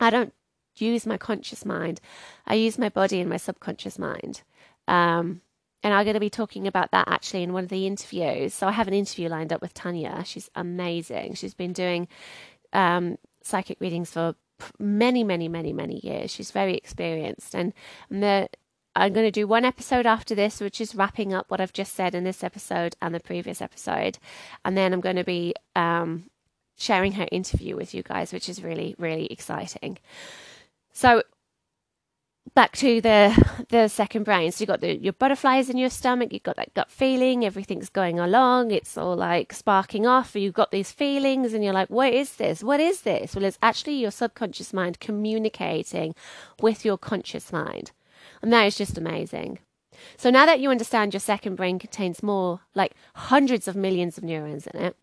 I 0.00 0.08
don't 0.08 0.32
use 0.76 1.04
my 1.04 1.18
conscious 1.18 1.66
mind, 1.66 2.00
I 2.46 2.54
use 2.54 2.78
my 2.78 2.88
body 2.88 3.20
and 3.20 3.28
my 3.28 3.36
subconscious 3.36 3.98
mind. 3.98 4.40
Um, 4.88 5.42
and 5.82 5.92
I'm 5.92 6.04
going 6.04 6.14
to 6.14 6.20
be 6.20 6.30
talking 6.30 6.66
about 6.66 6.90
that 6.92 7.06
actually 7.06 7.42
in 7.42 7.52
one 7.52 7.64
of 7.64 7.70
the 7.70 7.86
interviews. 7.86 8.54
So 8.54 8.66
I 8.66 8.72
have 8.72 8.88
an 8.88 8.94
interview 8.94 9.28
lined 9.28 9.52
up 9.52 9.60
with 9.60 9.74
Tanya. 9.74 10.24
She's 10.24 10.48
amazing. 10.54 11.34
She's 11.34 11.54
been 11.54 11.74
doing 11.74 12.08
um, 12.72 13.18
psychic 13.42 13.80
readings 13.80 14.10
for 14.10 14.34
many, 14.78 15.24
many, 15.24 15.48
many, 15.48 15.72
many 15.72 16.00
years. 16.02 16.30
She's 16.30 16.50
very 16.50 16.74
experienced, 16.74 17.54
and 17.54 17.72
the 18.10 18.48
I'm 18.98 19.12
going 19.12 19.26
to 19.26 19.30
do 19.30 19.46
one 19.46 19.64
episode 19.64 20.06
after 20.06 20.34
this, 20.34 20.60
which 20.60 20.80
is 20.80 20.94
wrapping 20.94 21.32
up 21.32 21.50
what 21.50 21.60
I've 21.60 21.72
just 21.72 21.94
said 21.94 22.16
in 22.16 22.24
this 22.24 22.42
episode 22.42 22.96
and 23.00 23.14
the 23.14 23.20
previous 23.20 23.62
episode. 23.62 24.18
And 24.64 24.76
then 24.76 24.92
I'm 24.92 25.00
going 25.00 25.16
to 25.16 25.24
be 25.24 25.54
um, 25.76 26.30
sharing 26.76 27.12
her 27.12 27.28
interview 27.30 27.76
with 27.76 27.94
you 27.94 28.02
guys, 28.02 28.32
which 28.32 28.48
is 28.48 28.62
really, 28.62 28.96
really 28.98 29.26
exciting. 29.26 29.98
So, 30.92 31.22
back 32.54 32.72
to 32.76 33.00
the 33.00 33.66
the 33.68 33.88
second 33.88 34.24
brain. 34.24 34.52
So 34.52 34.62
you've 34.62 34.68
got 34.68 34.80
the 34.80 34.96
your 34.96 35.12
butterflies 35.12 35.70
in 35.70 35.76
your 35.76 35.90
stomach. 35.90 36.32
You've 36.32 36.42
got 36.42 36.56
that 36.56 36.74
gut 36.74 36.90
feeling. 36.90 37.44
Everything's 37.44 37.88
going 37.88 38.18
along. 38.18 38.70
It's 38.70 38.96
all 38.96 39.16
like 39.16 39.52
sparking 39.52 40.06
off. 40.06 40.34
You've 40.34 40.54
got 40.54 40.70
these 40.70 40.92
feelings, 40.92 41.52
and 41.52 41.62
you're 41.64 41.72
like, 41.72 41.90
"What 41.90 42.12
is 42.12 42.36
this? 42.36 42.62
What 42.62 42.80
is 42.80 43.02
this?" 43.02 43.34
Well, 43.34 43.44
it's 43.44 43.58
actually 43.62 43.94
your 43.94 44.10
subconscious 44.10 44.72
mind 44.72 45.00
communicating 45.00 46.14
with 46.60 46.84
your 46.84 46.98
conscious 46.98 47.52
mind, 47.52 47.92
and 48.42 48.52
that 48.52 48.66
is 48.66 48.76
just 48.76 48.98
amazing. 48.98 49.58
So 50.16 50.30
now 50.30 50.46
that 50.46 50.60
you 50.60 50.70
understand 50.70 51.12
your 51.12 51.20
second 51.20 51.56
brain 51.56 51.78
contains 51.78 52.22
more 52.22 52.60
like 52.74 52.92
hundreds 53.14 53.66
of 53.66 53.76
millions 53.76 54.16
of 54.16 54.24
neurons 54.24 54.66
in 54.66 54.80
it, 54.80 54.96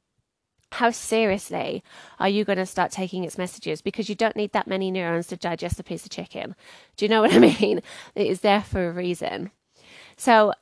how 0.76 0.92
seriously 0.92 1.84
are 2.20 2.30
you 2.30 2.44
going 2.44 2.58
to 2.58 2.66
start 2.66 2.92
taking 2.92 3.24
its 3.24 3.38
messages? 3.38 3.82
Because 3.82 4.10
you 4.10 4.16
don't 4.16 4.36
need 4.36 4.52
that 4.52 4.68
many 4.68 4.92
neurons 4.92 5.28
to 5.28 5.38
digest 5.38 5.80
a 5.80 5.84
piece 5.84 6.04
of 6.04 6.12
chicken. 6.12 6.56
Do 6.98 7.06
you 7.06 7.10
know 7.10 7.22
what 7.22 7.34
I 7.34 7.40
mean? 7.62 7.82
It 8.14 8.28
is 8.28 8.42
there 8.42 8.62
for 8.62 8.88
a 8.88 8.92
reason. 8.92 9.52
So, 10.18 10.54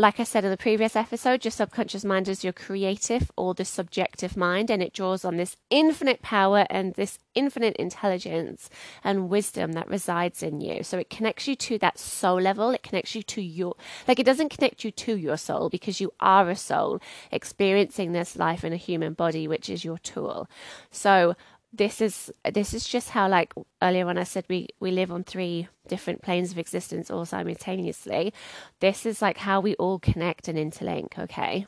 like 0.00 0.18
I 0.18 0.24
said 0.24 0.46
in 0.46 0.50
the 0.50 0.56
previous 0.56 0.96
episode, 0.96 1.44
your 1.44 1.52
subconscious 1.52 2.06
mind 2.06 2.26
is 2.26 2.42
your 2.42 2.54
creative 2.54 3.30
or 3.36 3.52
the 3.52 3.66
subjective 3.66 4.34
mind, 4.34 4.70
and 4.70 4.82
it 4.82 4.94
draws 4.94 5.26
on 5.26 5.36
this 5.36 5.58
infinite 5.68 6.22
power 6.22 6.66
and 6.70 6.94
this 6.94 7.18
infinite 7.34 7.76
intelligence 7.76 8.70
and 9.04 9.28
wisdom 9.28 9.72
that 9.72 9.86
resides 9.88 10.42
in 10.42 10.62
you. 10.62 10.82
So 10.82 10.96
it 10.96 11.10
connects 11.10 11.46
you 11.46 11.54
to 11.54 11.78
that 11.80 11.98
soul 11.98 12.40
level. 12.40 12.70
It 12.70 12.82
connects 12.82 13.14
you 13.14 13.22
to 13.24 13.42
your, 13.42 13.76
like, 14.08 14.18
it 14.18 14.24
doesn't 14.24 14.48
connect 14.48 14.84
you 14.84 14.90
to 14.90 15.18
your 15.18 15.36
soul 15.36 15.68
because 15.68 16.00
you 16.00 16.14
are 16.18 16.48
a 16.48 16.56
soul 16.56 17.02
experiencing 17.30 18.12
this 18.12 18.36
life 18.36 18.64
in 18.64 18.72
a 18.72 18.76
human 18.76 19.12
body, 19.12 19.46
which 19.46 19.68
is 19.68 19.84
your 19.84 19.98
tool. 19.98 20.48
So 20.90 21.36
this 21.72 22.00
is 22.00 22.32
this 22.52 22.74
is 22.74 22.86
just 22.86 23.10
how 23.10 23.28
like 23.28 23.54
earlier 23.80 24.06
when 24.06 24.18
I 24.18 24.24
said 24.24 24.44
we 24.48 24.68
we 24.80 24.90
live 24.90 25.12
on 25.12 25.22
three 25.24 25.68
different 25.88 26.22
planes 26.22 26.52
of 26.52 26.58
existence 26.58 27.10
all 27.10 27.24
simultaneously. 27.24 28.32
This 28.80 29.06
is 29.06 29.22
like 29.22 29.38
how 29.38 29.60
we 29.60 29.74
all 29.76 29.98
connect 29.98 30.48
and 30.48 30.58
interlink, 30.58 31.18
okay? 31.18 31.66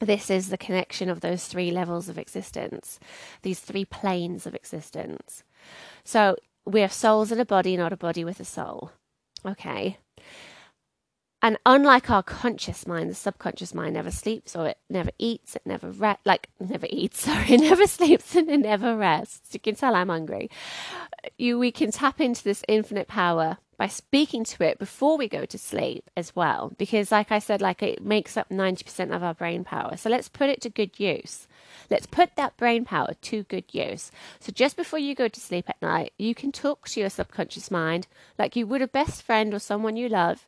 This 0.00 0.30
is 0.30 0.48
the 0.48 0.58
connection 0.58 1.08
of 1.08 1.20
those 1.20 1.46
three 1.46 1.70
levels 1.70 2.08
of 2.08 2.18
existence, 2.18 2.98
these 3.42 3.60
three 3.60 3.84
planes 3.84 4.46
of 4.46 4.54
existence. 4.54 5.44
So 6.04 6.36
we 6.66 6.80
have 6.80 6.92
souls 6.92 7.30
in 7.30 7.38
a 7.38 7.44
body, 7.44 7.76
not 7.76 7.92
a 7.92 7.96
body 7.96 8.24
with 8.24 8.40
a 8.40 8.44
soul. 8.44 8.90
Okay. 9.46 9.98
And 11.42 11.58
unlike 11.66 12.08
our 12.08 12.22
conscious 12.22 12.86
mind, 12.86 13.10
the 13.10 13.14
subconscious 13.14 13.74
mind 13.74 13.94
never 13.94 14.12
sleeps 14.12 14.54
or 14.54 14.68
it 14.68 14.78
never 14.88 15.10
eats, 15.18 15.56
it 15.56 15.62
never 15.64 15.90
re- 15.90 16.16
like 16.24 16.48
never 16.60 16.86
eats, 16.88 17.20
sorry, 17.24 17.54
it 17.54 17.60
never 17.60 17.86
sleeps 17.86 18.36
and 18.36 18.48
it 18.48 18.58
never 18.58 18.96
rests. 18.96 19.52
You 19.52 19.60
can 19.60 19.74
tell 19.74 19.96
I'm 19.96 20.08
hungry. 20.08 20.50
You 21.36 21.58
we 21.58 21.72
can 21.72 21.90
tap 21.90 22.20
into 22.20 22.44
this 22.44 22.62
infinite 22.68 23.08
power 23.08 23.58
by 23.76 23.88
speaking 23.88 24.44
to 24.44 24.64
it 24.64 24.78
before 24.78 25.18
we 25.18 25.26
go 25.28 25.44
to 25.44 25.58
sleep 25.58 26.08
as 26.16 26.36
well. 26.36 26.72
Because 26.78 27.10
like 27.10 27.32
I 27.32 27.40
said, 27.40 27.60
like 27.60 27.82
it 27.82 28.04
makes 28.04 28.36
up 28.36 28.48
90% 28.48 29.14
of 29.14 29.24
our 29.24 29.34
brain 29.34 29.64
power. 29.64 29.96
So 29.96 30.08
let's 30.08 30.28
put 30.28 30.48
it 30.48 30.60
to 30.60 30.70
good 30.70 31.00
use. 31.00 31.48
Let's 31.90 32.06
put 32.06 32.36
that 32.36 32.56
brain 32.56 32.84
power 32.84 33.14
to 33.20 33.42
good 33.44 33.64
use. 33.72 34.10
So 34.40 34.52
just 34.52 34.76
before 34.76 34.98
you 34.98 35.14
go 35.14 35.28
to 35.28 35.40
sleep 35.40 35.68
at 35.68 35.80
night, 35.82 36.12
you 36.18 36.34
can 36.34 36.52
talk 36.52 36.88
to 36.88 37.00
your 37.00 37.10
subconscious 37.10 37.70
mind 37.70 38.06
like 38.38 38.56
you 38.56 38.66
would 38.66 38.82
a 38.82 38.88
best 38.88 39.22
friend 39.22 39.54
or 39.54 39.58
someone 39.58 39.96
you 39.96 40.08
love 40.08 40.46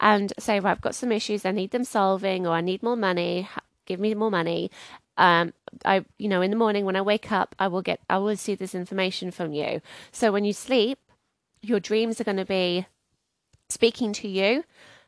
and 0.00 0.32
say, 0.38 0.58
I've 0.58 0.80
got 0.80 0.94
some 0.94 1.12
issues, 1.12 1.44
I 1.44 1.50
need 1.50 1.70
them 1.70 1.84
solving, 1.84 2.46
or 2.46 2.54
I 2.54 2.60
need 2.60 2.82
more 2.82 2.96
money, 2.96 3.48
give 3.86 4.00
me 4.00 4.14
more 4.14 4.30
money. 4.30 4.70
Um, 5.16 5.52
I, 5.84 6.04
you 6.18 6.28
know, 6.28 6.42
in 6.42 6.50
the 6.50 6.56
morning 6.56 6.84
when 6.84 6.96
I 6.96 7.02
wake 7.02 7.32
up, 7.32 7.54
I 7.58 7.68
will 7.68 7.82
get, 7.82 8.00
I 8.08 8.18
will 8.18 8.36
see 8.36 8.54
this 8.54 8.74
information 8.74 9.30
from 9.30 9.52
you. 9.52 9.80
So 10.12 10.30
when 10.30 10.44
you 10.44 10.52
sleep, 10.52 10.98
your 11.60 11.80
dreams 11.80 12.20
are 12.20 12.24
going 12.24 12.36
to 12.36 12.44
be 12.44 12.86
speaking 13.68 14.12
to 14.14 14.28
you. 14.28 14.64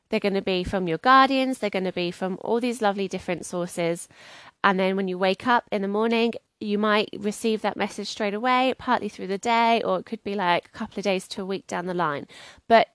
They're 0.08 0.18
going 0.18 0.34
to 0.34 0.42
be 0.42 0.64
from 0.64 0.88
your 0.88 0.98
guardians. 0.98 1.58
They're 1.58 1.70
going 1.70 1.84
to 1.84 1.92
be 1.92 2.10
from 2.10 2.36
all 2.40 2.60
these 2.60 2.82
lovely 2.82 3.06
different 3.06 3.46
sources. 3.46 4.08
And 4.62 4.78
then 4.78 4.96
when 4.96 5.08
you 5.08 5.18
wake 5.18 5.46
up 5.46 5.64
in 5.72 5.82
the 5.82 5.88
morning, 5.88 6.34
you 6.60 6.78
might 6.78 7.08
receive 7.18 7.62
that 7.62 7.76
message 7.76 8.08
straight 8.08 8.34
away, 8.34 8.74
partly 8.78 9.08
through 9.08 9.28
the 9.28 9.38
day, 9.38 9.80
or 9.82 9.98
it 9.98 10.06
could 10.06 10.22
be 10.22 10.34
like 10.34 10.66
a 10.66 10.78
couple 10.78 10.98
of 10.98 11.04
days 11.04 11.26
to 11.28 11.42
a 11.42 11.46
week 11.46 11.66
down 11.66 11.86
the 11.86 11.94
line. 11.94 12.26
But 12.68 12.88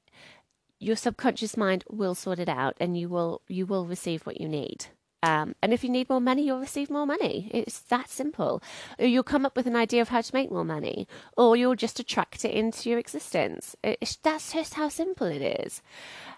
your 0.80 0.95
subconscious 0.95 1.58
mind 1.58 1.84
will 1.89 2.13
sort 2.15 2.38
it 2.38 2.49
out 2.49 2.75
and 2.80 2.97
you 2.97 3.10
will 3.10 3.41
you 3.47 3.65
will 3.65 3.86
receive 3.86 4.25
what 4.25 4.39
you 4.39 4.47
need. 4.47 4.88
Um, 5.23 5.56
and 5.63 5.73
if 5.73 5.84
you 5.84 5.89
need 5.89 6.08
more 6.08 6.21
money, 6.21 6.43
you'll 6.45 6.60
receive 6.60 6.91
more 6.91 7.08
money. 7.08 7.49
It's 7.51 7.80
that 7.80 8.10
simple. 8.10 8.62
You'll 8.99 9.23
come 9.23 9.43
up 9.43 9.56
with 9.56 9.65
an 9.65 9.75
idea 9.75 10.04
of 10.04 10.10
how 10.10 10.21
to 10.21 10.36
make 10.36 10.51
more 10.51 10.63
money, 10.63 11.08
or 11.36 11.56
you'll 11.56 11.75
just 11.75 11.99
attract 11.99 12.45
it 12.45 12.51
into 12.51 12.91
your 12.91 12.99
existence. 12.99 13.75
It's, 13.84 14.17
that's 14.17 14.54
just 14.54 14.75
how 14.75 14.89
simple 14.89 15.25
it 15.25 15.41
is. 15.41 15.82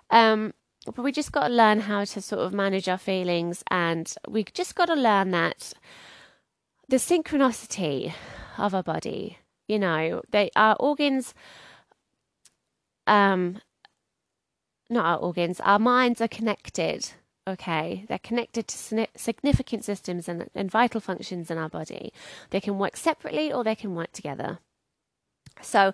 Um, 0.10 0.54
but 0.96 1.04
we 1.04 1.12
just 1.12 1.32
got 1.32 1.48
to 1.48 1.54
learn 1.54 1.82
how 1.82 2.04
to 2.06 2.22
sort 2.22 2.42
of 2.42 2.54
manage 2.54 2.88
our 2.88 2.98
feelings, 2.98 3.64
and 3.70 4.14
we 4.28 4.44
just 4.44 4.76
got 4.76 4.86
to 4.86 4.96
learn 4.96 5.32
that 5.32 5.74
the 6.90 6.98
synchronicity 6.98 8.14
of 8.58 8.74
our 8.74 8.84
body, 8.84 9.38
you 9.68 9.80
know, 9.80 10.22
they 10.32 10.50
our 10.56 10.76
organs, 10.80 11.34
um, 13.06 13.62
not 14.90 15.06
our 15.06 15.18
organs, 15.18 15.60
our 15.62 15.80
minds 15.80 16.22
are 16.22 16.28
connected. 16.28 17.12
Okay, 17.48 18.04
they're 18.10 18.20
connected 18.20 18.68
to 18.68 19.08
significant 19.16 19.86
systems 19.86 20.28
and, 20.28 20.50
and 20.54 20.70
vital 20.70 21.00
functions 21.00 21.50
in 21.50 21.58
our 21.58 21.70
body. 21.70 22.12
They 22.50 22.60
can 22.60 22.78
work 22.78 22.98
separately 22.98 23.54
or 23.54 23.64
they 23.64 23.76
can 23.76 23.96
work 23.96 24.12
together. 24.12 24.60
So 25.62 25.94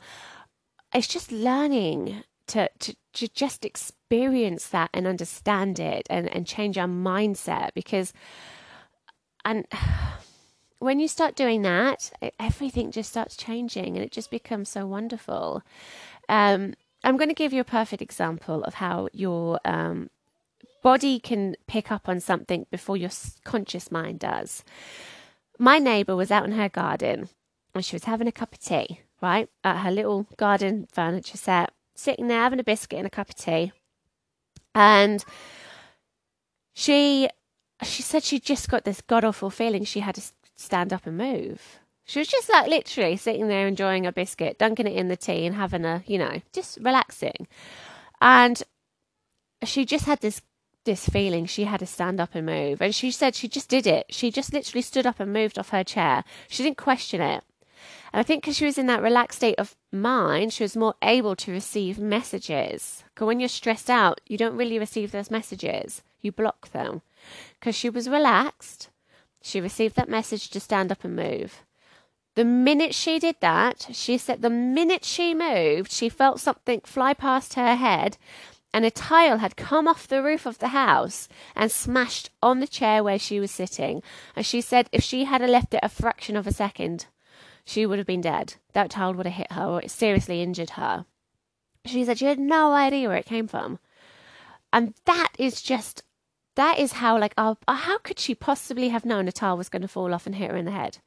it's 0.95 1.07
just 1.07 1.31
learning 1.31 2.23
to, 2.53 2.69
to, 2.77 2.95
to 3.13 3.27
just 3.29 3.65
experience 3.65 4.67
that 4.67 4.91
and 4.93 5.07
understand 5.07 5.79
it 5.79 6.05
and, 6.07 6.27
and 6.33 6.45
change 6.45 6.77
our 6.77 6.87
mindset 6.87 7.73
because 7.73 8.13
and 9.43 9.65
when 10.79 10.99
you 10.99 11.07
start 11.07 11.35
doing 11.35 11.63
that 11.63 12.11
everything 12.39 12.91
just 12.91 13.09
starts 13.09 13.35
changing 13.35 13.95
and 13.95 14.05
it 14.05 14.11
just 14.11 14.29
becomes 14.29 14.69
so 14.69 14.85
wonderful. 14.85 15.63
Um, 16.29 16.75
i'm 17.03 17.17
going 17.17 17.29
to 17.29 17.35
give 17.35 17.53
you 17.53 17.61
a 17.61 17.65
perfect 17.65 18.01
example 18.01 18.63
of 18.63 18.75
how 18.75 19.09
your 19.13 19.59
um, 19.65 20.11
body 20.83 21.19
can 21.19 21.55
pick 21.67 21.91
up 21.91 22.07
on 22.07 22.19
something 22.19 22.67
before 22.69 22.97
your 22.97 23.09
conscious 23.43 23.91
mind 23.91 24.19
does. 24.19 24.63
My 25.57 25.79
neighbor 25.79 26.15
was 26.15 26.29
out 26.29 26.45
in 26.45 26.51
her 26.51 26.69
garden 26.69 27.29
and 27.73 27.83
she 27.83 27.95
was 27.95 28.03
having 28.03 28.27
a 28.27 28.31
cup 28.31 28.53
of 28.53 28.59
tea 28.59 28.99
right 29.23 29.49
at 29.63 29.79
her 29.79 29.91
little 29.91 30.27
garden 30.37 30.87
furniture 30.91 31.37
set 31.37 31.71
sitting 31.95 32.27
there 32.27 32.39
having 32.39 32.59
a 32.59 32.63
biscuit 32.63 32.97
and 32.97 33.07
a 33.07 33.09
cup 33.09 33.29
of 33.29 33.35
tea. 33.35 33.71
And 34.75 35.23
she 36.73 37.29
she 37.83 38.01
said 38.01 38.23
she 38.23 38.39
just 38.39 38.69
got 38.69 38.85
this 38.85 39.01
god 39.01 39.23
awful 39.23 39.49
feeling 39.49 39.83
she 39.83 39.99
had 39.99 40.15
to 40.15 40.21
stand 40.55 40.93
up 40.93 41.05
and 41.05 41.17
move. 41.17 41.79
She 42.05 42.19
was 42.19 42.27
just 42.27 42.49
like 42.49 42.67
literally 42.67 43.15
sitting 43.15 43.47
there 43.47 43.67
enjoying 43.67 44.05
a 44.05 44.11
biscuit, 44.11 44.59
dunking 44.59 44.87
it 44.87 44.95
in 44.95 45.07
the 45.07 45.15
tea 45.15 45.45
and 45.45 45.55
having 45.55 45.85
a, 45.85 46.03
you 46.05 46.17
know, 46.17 46.41
just 46.51 46.77
relaxing. 46.81 47.47
And 48.19 48.61
she 49.63 49.85
just 49.85 50.05
had 50.05 50.19
this 50.21 50.41
this 50.85 51.07
feeling 51.07 51.45
she 51.45 51.63
had 51.63 51.79
to 51.79 51.85
stand 51.85 52.19
up 52.19 52.35
and 52.35 52.45
move. 52.45 52.81
And 52.81 52.93
she 52.93 53.09
said 53.09 53.35
she 53.35 53.47
just 53.47 53.69
did 53.69 53.87
it. 53.87 54.07
She 54.09 54.31
just 54.31 54.51
literally 54.51 54.81
stood 54.81 55.05
up 55.05 55.21
and 55.21 55.31
moved 55.31 55.57
off 55.57 55.69
her 55.69 55.83
chair. 55.83 56.25
She 56.49 56.61
didn't 56.61 56.77
question 56.77 57.21
it. 57.21 57.43
And 58.13 58.19
I 58.19 58.23
think 58.23 58.43
because 58.43 58.55
she 58.55 58.65
was 58.65 58.77
in 58.77 58.85
that 58.85 59.01
relaxed 59.01 59.37
state 59.37 59.57
of 59.57 59.75
mind, 59.91 60.53
she 60.53 60.63
was 60.63 60.77
more 60.77 60.93
able 61.01 61.35
to 61.37 61.51
receive 61.51 61.97
messages. 61.97 63.03
Because 63.13 63.25
when 63.25 63.39
you're 63.39 63.49
stressed 63.49 63.89
out, 63.89 64.21
you 64.27 64.37
don't 64.37 64.55
really 64.55 64.77
receive 64.77 65.11
those 65.11 65.31
messages, 65.31 66.03
you 66.21 66.31
block 66.31 66.71
them. 66.71 67.01
Because 67.59 67.75
she 67.75 67.89
was 67.89 68.07
relaxed, 68.07 68.89
she 69.41 69.59
received 69.59 69.95
that 69.95 70.09
message 70.09 70.49
to 70.51 70.59
stand 70.59 70.91
up 70.91 71.03
and 71.03 71.15
move. 71.15 71.63
The 72.35 72.45
minute 72.45 72.93
she 72.95 73.19
did 73.19 73.35
that, 73.41 73.87
she 73.91 74.17
said 74.17 74.41
the 74.41 74.49
minute 74.49 75.03
she 75.03 75.33
moved, 75.33 75.91
she 75.91 76.07
felt 76.09 76.39
something 76.39 76.81
fly 76.85 77.13
past 77.13 77.55
her 77.55 77.75
head 77.75 78.17
and 78.73 78.85
a 78.85 78.91
tile 78.91 79.37
had 79.37 79.55
come 79.55 79.87
off 79.87 80.07
the 80.07 80.23
roof 80.23 80.47
of 80.47 80.57
the 80.57 80.69
house 80.69 81.29
and 81.55 81.71
smashed 81.71 82.31
on 82.41 82.59
the 82.59 82.67
chair 82.67 83.03
where 83.03 83.19
she 83.19 83.39
was 83.39 83.51
sitting. 83.51 84.01
And 84.35 84.45
she 84.45 84.61
said 84.61 84.89
if 84.91 85.03
she 85.03 85.25
had 85.25 85.41
left 85.41 85.75
it 85.75 85.79
a 85.83 85.89
fraction 85.89 86.35
of 86.35 86.47
a 86.47 86.51
second, 86.51 87.05
she 87.65 87.85
would 87.85 87.97
have 87.97 88.07
been 88.07 88.21
dead. 88.21 88.55
That 88.73 88.91
child 88.91 89.15
would 89.15 89.25
have 89.25 89.35
hit 89.35 89.51
her 89.51 89.65
or 89.65 89.87
seriously 89.87 90.41
injured 90.41 90.71
her. 90.71 91.05
She 91.85 92.05
said 92.05 92.17
she 92.17 92.25
had 92.25 92.39
no 92.39 92.73
idea 92.73 93.07
where 93.07 93.17
it 93.17 93.25
came 93.25 93.47
from. 93.47 93.79
And 94.71 94.93
that 95.05 95.29
is 95.37 95.61
just, 95.61 96.03
that 96.55 96.79
is 96.79 96.93
how, 96.93 97.19
like, 97.19 97.33
uh, 97.37 97.55
how 97.67 97.97
could 97.99 98.19
she 98.19 98.35
possibly 98.35 98.89
have 98.89 99.05
known 99.05 99.27
a 99.27 99.31
tile 99.31 99.57
was 99.57 99.69
going 99.69 99.81
to 99.81 99.87
fall 99.87 100.13
off 100.13 100.25
and 100.25 100.35
hit 100.35 100.51
her 100.51 100.57
in 100.57 100.65
the 100.65 100.71
head? 100.71 100.97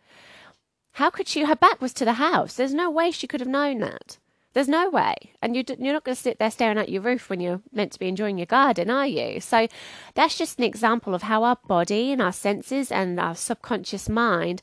How 0.92 1.10
could 1.10 1.28
she? 1.28 1.44
Her 1.44 1.56
back 1.56 1.80
was 1.80 1.92
to 1.94 2.04
the 2.04 2.14
house. 2.14 2.54
There's 2.54 2.72
no 2.72 2.90
way 2.90 3.10
she 3.10 3.26
could 3.26 3.40
have 3.40 3.48
known 3.48 3.80
that. 3.80 4.18
There's 4.54 4.68
no 4.68 4.88
way. 4.88 5.14
And 5.42 5.54
you 5.54 5.62
you're 5.68 5.92
not 5.92 6.04
going 6.04 6.16
to 6.16 6.22
sit 6.22 6.38
there 6.38 6.50
staring 6.50 6.78
at 6.78 6.88
your 6.88 7.02
roof 7.02 7.28
when 7.28 7.40
you're 7.40 7.60
meant 7.70 7.92
to 7.92 7.98
be 7.98 8.08
enjoying 8.08 8.38
your 8.38 8.46
garden, 8.46 8.88
are 8.88 9.06
you? 9.06 9.38
So 9.38 9.68
that's 10.14 10.38
just 10.38 10.58
an 10.58 10.64
example 10.64 11.14
of 11.14 11.24
how 11.24 11.44
our 11.44 11.58
body 11.68 12.10
and 12.12 12.22
our 12.22 12.32
senses 12.32 12.90
and 12.90 13.20
our 13.20 13.34
subconscious 13.34 14.08
mind 14.08 14.62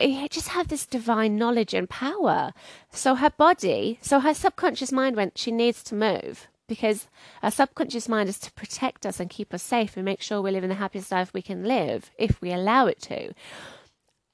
just 0.00 0.48
have 0.48 0.68
this 0.68 0.86
divine 0.86 1.36
knowledge 1.36 1.74
and 1.74 1.88
power. 1.88 2.52
So 2.90 3.16
her 3.16 3.30
body, 3.30 3.98
so 4.00 4.20
her 4.20 4.34
subconscious 4.34 4.92
mind 4.92 5.16
went, 5.16 5.38
she 5.38 5.50
needs 5.50 5.82
to 5.84 5.94
move 5.94 6.48
because 6.68 7.08
our 7.42 7.50
subconscious 7.50 8.08
mind 8.08 8.28
is 8.28 8.38
to 8.38 8.52
protect 8.52 9.06
us 9.06 9.18
and 9.18 9.30
keep 9.30 9.52
us 9.52 9.62
safe 9.62 9.96
and 9.96 10.04
make 10.04 10.20
sure 10.20 10.40
we 10.40 10.50
live 10.50 10.62
in 10.62 10.68
the 10.68 10.76
happiest 10.76 11.10
life 11.10 11.32
we 11.32 11.42
can 11.42 11.64
live 11.64 12.10
if 12.18 12.40
we 12.40 12.52
allow 12.52 12.86
it 12.86 13.00
to. 13.02 13.32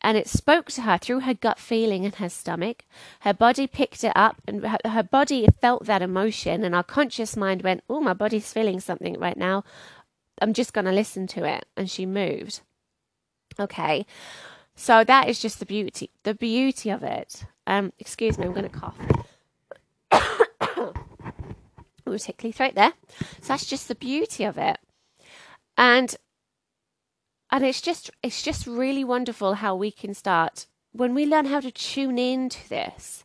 And 0.02 0.18
it 0.18 0.28
spoke 0.28 0.66
to 0.72 0.82
her 0.82 0.98
through 0.98 1.20
her 1.20 1.32
gut 1.32 1.58
feeling 1.58 2.04
in 2.04 2.12
her 2.12 2.28
stomach. 2.28 2.84
Her 3.20 3.32
body 3.32 3.66
picked 3.66 4.04
it 4.04 4.12
up 4.14 4.36
and 4.46 4.62
her, 4.66 4.78
her 4.84 5.02
body 5.02 5.46
felt 5.62 5.86
that 5.86 6.02
emotion. 6.02 6.62
And 6.62 6.74
our 6.74 6.82
conscious 6.82 7.38
mind 7.38 7.62
went, 7.62 7.82
Oh, 7.88 8.00
my 8.00 8.12
body's 8.12 8.52
feeling 8.52 8.80
something 8.80 9.18
right 9.18 9.36
now. 9.36 9.64
I'm 10.42 10.52
just 10.52 10.74
going 10.74 10.84
to 10.84 10.92
listen 10.92 11.26
to 11.28 11.44
it. 11.44 11.64
And 11.74 11.88
she 11.88 12.04
moved. 12.04 12.60
Okay. 13.58 14.04
So 14.76 15.04
that 15.04 15.28
is 15.28 15.38
just 15.38 15.58
the 15.60 15.66
beauty, 15.66 16.10
the 16.24 16.34
beauty 16.34 16.90
of 16.90 17.02
it. 17.02 17.44
Um, 17.66 17.92
excuse 17.98 18.38
me, 18.38 18.46
I'm 18.46 18.52
going 18.52 18.68
to 18.68 18.78
cough. 18.78 18.98
Ooh, 22.08 22.18
tickly 22.18 22.52
throat 22.52 22.74
there. 22.74 22.92
So 23.40 23.48
that's 23.48 23.66
just 23.66 23.88
the 23.88 23.94
beauty 23.94 24.44
of 24.44 24.58
it. 24.58 24.78
And 25.76 26.16
and 27.50 27.64
it's 27.64 27.80
just 27.80 28.10
it's 28.22 28.42
just 28.42 28.66
really 28.66 29.04
wonderful 29.04 29.54
how 29.54 29.76
we 29.76 29.90
can 29.90 30.14
start 30.14 30.66
when 30.92 31.14
we 31.14 31.26
learn 31.26 31.46
how 31.46 31.60
to 31.60 31.70
tune 31.70 32.18
into 32.18 32.68
this 32.68 33.24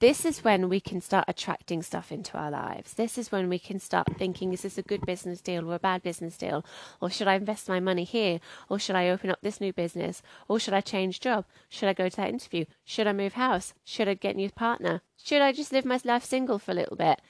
this 0.00 0.24
is 0.24 0.44
when 0.44 0.68
we 0.68 0.78
can 0.78 1.00
start 1.00 1.24
attracting 1.26 1.82
stuff 1.82 2.12
into 2.12 2.38
our 2.38 2.50
lives. 2.50 2.94
This 2.94 3.18
is 3.18 3.32
when 3.32 3.48
we 3.48 3.58
can 3.58 3.80
start 3.80 4.06
thinking, 4.16 4.52
is 4.52 4.62
this 4.62 4.78
a 4.78 4.82
good 4.82 5.04
business 5.04 5.40
deal 5.40 5.68
or 5.68 5.74
a 5.74 5.80
bad 5.80 6.02
business 6.02 6.36
deal? 6.36 6.64
Or 7.00 7.10
should 7.10 7.26
I 7.26 7.34
invest 7.34 7.68
my 7.68 7.80
money 7.80 8.04
here? 8.04 8.38
Or 8.68 8.78
should 8.78 8.94
I 8.94 9.08
open 9.08 9.30
up 9.30 9.40
this 9.42 9.60
new 9.60 9.72
business? 9.72 10.22
Or 10.46 10.60
should 10.60 10.74
I 10.74 10.80
change 10.80 11.18
job? 11.18 11.46
Should 11.68 11.88
I 11.88 11.94
go 11.94 12.08
to 12.08 12.16
that 12.16 12.28
interview? 12.28 12.64
Should 12.84 13.08
I 13.08 13.12
move 13.12 13.32
house? 13.32 13.74
Should 13.84 14.08
I 14.08 14.14
get 14.14 14.34
a 14.34 14.38
new 14.38 14.50
partner? 14.50 15.02
Should 15.16 15.42
I 15.42 15.52
just 15.52 15.72
live 15.72 15.84
my 15.84 16.00
life 16.04 16.24
single 16.24 16.60
for 16.60 16.70
a 16.70 16.74
little 16.74 16.96
bit? 16.96 17.20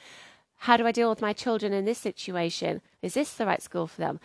How 0.63 0.77
do 0.77 0.87
I 0.87 0.93
deal 0.93 1.09
with 1.09 1.23
my 1.23 1.33
children 1.33 1.73
in 1.73 1.85
this 1.85 1.99
situation? 1.99 2.83
Is 3.01 3.15
this 3.15 3.33
the 3.33 3.47
right 3.47 3.63
school 3.63 3.87
for 3.87 4.01
them? 4.01 4.19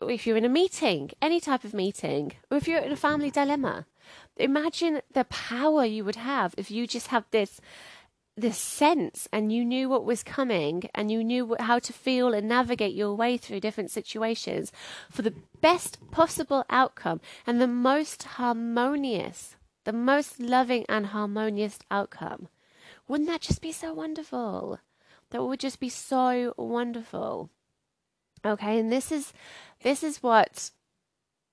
If 0.00 0.26
you're 0.26 0.36
in 0.36 0.44
a 0.44 0.48
meeting, 0.48 1.10
any 1.22 1.40
type 1.40 1.64
of 1.64 1.74
meeting, 1.74 2.32
or 2.50 2.56
if 2.56 2.68
you're 2.68 2.80
in 2.80 2.92
a 2.92 2.96
family 2.96 3.30
dilemma, 3.30 3.86
imagine 4.36 5.00
the 5.12 5.24
power 5.24 5.84
you 5.84 6.04
would 6.04 6.16
have 6.16 6.54
if 6.58 6.70
you 6.70 6.86
just 6.86 7.08
had 7.08 7.24
this 7.30 7.60
this 8.36 8.56
sense 8.56 9.28
and 9.32 9.52
you 9.52 9.64
knew 9.64 9.88
what 9.88 10.04
was 10.04 10.22
coming 10.22 10.84
and 10.94 11.10
you 11.10 11.22
knew 11.22 11.56
how 11.58 11.78
to 11.78 11.92
feel 11.92 12.32
and 12.32 12.48
navigate 12.48 12.94
your 12.94 13.14
way 13.14 13.36
through 13.36 13.60
different 13.60 13.90
situations 13.90 14.72
for 15.10 15.20
the 15.20 15.34
best 15.60 15.98
possible 16.10 16.64
outcome 16.70 17.20
and 17.46 17.60
the 17.60 17.66
most 17.66 18.22
harmonious 18.22 19.56
the 19.84 19.92
most 19.92 20.38
loving 20.38 20.84
and 20.88 21.06
harmonious 21.06 21.78
outcome. 21.90 22.48
Wouldn't 23.08 23.28
that 23.28 23.40
just 23.40 23.62
be 23.62 23.72
so 23.72 23.92
wonderful? 23.92 24.78
That 25.30 25.42
would 25.42 25.60
just 25.60 25.80
be 25.80 25.88
so 25.88 26.54
wonderful 26.56 27.50
okay 28.44 28.78
and 28.78 28.90
this 28.92 29.12
is 29.12 29.32
this 29.82 30.02
is 30.02 30.22
what 30.22 30.70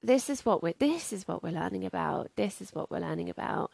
this 0.03 0.29
is 0.29 0.45
what 0.45 0.61
we're 0.63 0.73
this 0.79 1.11
is 1.11 1.27
what 1.27 1.43
we're 1.43 1.51
learning 1.51 1.85
about. 1.85 2.31
This 2.35 2.61
is 2.61 2.73
what 2.73 2.89
we're 2.91 2.99
learning 2.99 3.29
about. 3.29 3.71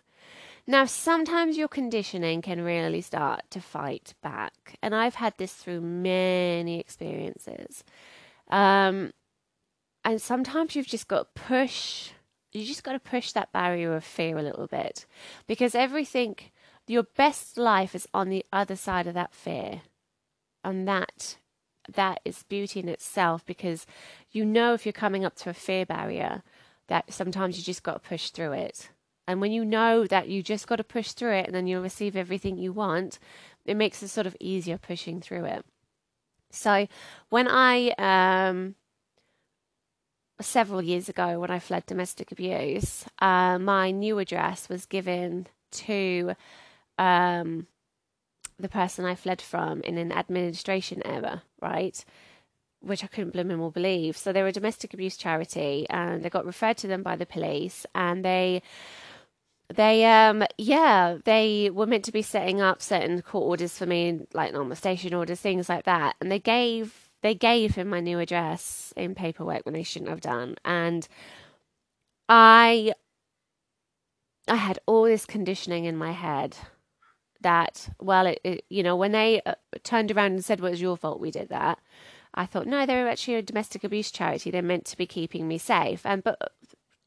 Now, 0.65 0.85
sometimes 0.85 1.57
your 1.57 1.67
conditioning 1.67 2.41
can 2.41 2.61
really 2.61 3.01
start 3.01 3.41
to 3.51 3.59
fight 3.59 4.13
back, 4.23 4.77
and 4.81 4.95
I've 4.95 5.15
had 5.15 5.33
this 5.37 5.53
through 5.53 5.81
many 5.81 6.79
experiences. 6.79 7.83
Um, 8.49 9.11
and 10.05 10.21
sometimes 10.21 10.75
you've 10.75 10.87
just 10.87 11.09
got 11.09 11.35
to 11.35 11.41
push. 11.41 12.11
You 12.53 12.65
just 12.65 12.83
got 12.83 12.93
to 12.93 12.99
push 12.99 13.33
that 13.33 13.51
barrier 13.51 13.95
of 13.95 14.05
fear 14.05 14.37
a 14.37 14.41
little 14.41 14.67
bit, 14.67 15.05
because 15.47 15.75
everything, 15.75 16.37
your 16.87 17.03
best 17.03 17.57
life 17.57 17.93
is 17.93 18.07
on 18.13 18.29
the 18.29 18.45
other 18.53 18.77
side 18.77 19.07
of 19.07 19.15
that 19.15 19.33
fear, 19.33 19.81
and 20.63 20.87
that 20.87 21.35
that 21.91 22.19
is 22.25 22.43
beauty 22.43 22.79
in 22.79 22.89
itself 22.89 23.45
because 23.45 23.85
you 24.31 24.45
know 24.45 24.73
if 24.73 24.85
you're 24.85 24.93
coming 24.93 25.25
up 25.25 25.35
to 25.35 25.49
a 25.49 25.53
fear 25.53 25.85
barrier 25.85 26.43
that 26.87 27.11
sometimes 27.13 27.57
you 27.57 27.63
just 27.63 27.83
got 27.83 27.93
to 27.93 28.09
push 28.09 28.29
through 28.29 28.53
it. 28.53 28.89
And 29.27 29.39
when 29.39 29.51
you 29.51 29.63
know 29.63 30.05
that 30.07 30.27
you 30.27 30.43
just 30.43 30.67
got 30.67 30.75
to 30.77 30.83
push 30.83 31.11
through 31.11 31.33
it 31.33 31.45
and 31.45 31.55
then 31.55 31.65
you'll 31.65 31.81
receive 31.81 32.15
everything 32.15 32.57
you 32.57 32.73
want, 32.73 33.19
it 33.65 33.77
makes 33.77 34.03
it 34.03 34.09
sort 34.09 34.27
of 34.27 34.35
easier 34.39 34.77
pushing 34.77 35.21
through 35.21 35.45
it. 35.45 35.65
So 36.51 36.87
when 37.29 37.47
I, 37.47 37.93
um, 37.97 38.75
several 40.41 40.81
years 40.81 41.07
ago, 41.07 41.39
when 41.39 41.51
I 41.51 41.59
fled 41.59 41.85
domestic 41.85 42.31
abuse, 42.31 43.05
uh, 43.19 43.57
my 43.59 43.91
new 43.91 44.19
address 44.19 44.67
was 44.67 44.85
given 44.85 45.47
to 45.71 46.33
um, 46.97 47.67
the 48.59 48.69
person 48.69 49.05
I 49.05 49.15
fled 49.15 49.41
from 49.41 49.81
in 49.81 49.97
an 49.97 50.11
administration 50.11 51.01
error, 51.05 51.41
right? 51.61 52.03
Which 52.79 53.03
I 53.03 53.07
couldn't 53.07 53.33
them 53.33 53.61
or 53.61 53.71
believe. 53.71 54.17
So 54.17 54.31
they 54.31 54.41
were 54.41 54.49
a 54.49 54.53
domestic 54.53 54.93
abuse 54.93 55.17
charity 55.17 55.87
and 55.89 56.23
they 56.23 56.29
got 56.29 56.45
referred 56.45 56.77
to 56.77 56.87
them 56.87 57.03
by 57.03 57.15
the 57.15 57.25
police 57.25 57.85
and 57.95 58.23
they 58.23 58.61
they 59.75 60.05
um 60.05 60.43
yeah 60.57 61.17
they 61.25 61.69
were 61.73 61.85
meant 61.85 62.05
to 62.05 62.11
be 62.11 62.21
setting 62.21 62.61
up 62.61 62.81
certain 62.81 63.21
court 63.21 63.45
orders 63.45 63.77
for 63.77 63.85
me 63.85 64.19
like 64.33 64.53
non-molestation 64.53 65.13
orders 65.13 65.39
things 65.39 65.69
like 65.69 65.85
that 65.85 66.15
and 66.21 66.31
they 66.31 66.39
gave 66.39 67.09
they 67.21 67.33
gave 67.33 67.75
him 67.75 67.87
my 67.87 67.99
new 67.99 68.19
address 68.19 68.93
in 68.95 69.15
paperwork 69.15 69.65
when 69.65 69.73
they 69.73 69.83
shouldn't 69.83 70.09
have 70.09 70.21
done 70.21 70.55
and 70.65 71.07
i 72.29 72.93
i 74.47 74.55
had 74.55 74.79
all 74.85 75.03
this 75.03 75.25
conditioning 75.25 75.85
in 75.85 75.97
my 75.97 76.11
head 76.11 76.55
that, 77.43 77.89
well, 77.99 78.25
it, 78.27 78.39
it, 78.43 78.65
you 78.69 78.83
know, 78.83 78.95
when 78.95 79.11
they 79.11 79.41
uh, 79.45 79.55
turned 79.83 80.11
around 80.11 80.33
and 80.33 80.43
said, 80.45 80.59
well, 80.59 80.69
it 80.69 80.71
was 80.71 80.81
your 80.81 80.97
fault 80.97 81.19
we 81.19 81.31
did 81.31 81.49
that, 81.49 81.79
I 82.33 82.45
thought, 82.45 82.67
no, 82.67 82.85
they're 82.85 83.07
actually 83.07 83.35
a 83.35 83.41
domestic 83.41 83.83
abuse 83.83 84.11
charity. 84.11 84.49
They're 84.49 84.61
meant 84.61 84.85
to 84.85 84.97
be 84.97 85.05
keeping 85.05 85.47
me 85.47 85.57
safe. 85.57 86.05
And, 86.05 86.23
but 86.23 86.53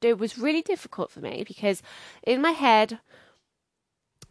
it 0.00 0.18
was 0.18 0.38
really 0.38 0.62
difficult 0.62 1.10
for 1.10 1.20
me 1.20 1.44
because 1.46 1.82
in 2.22 2.40
my 2.40 2.52
head, 2.52 3.00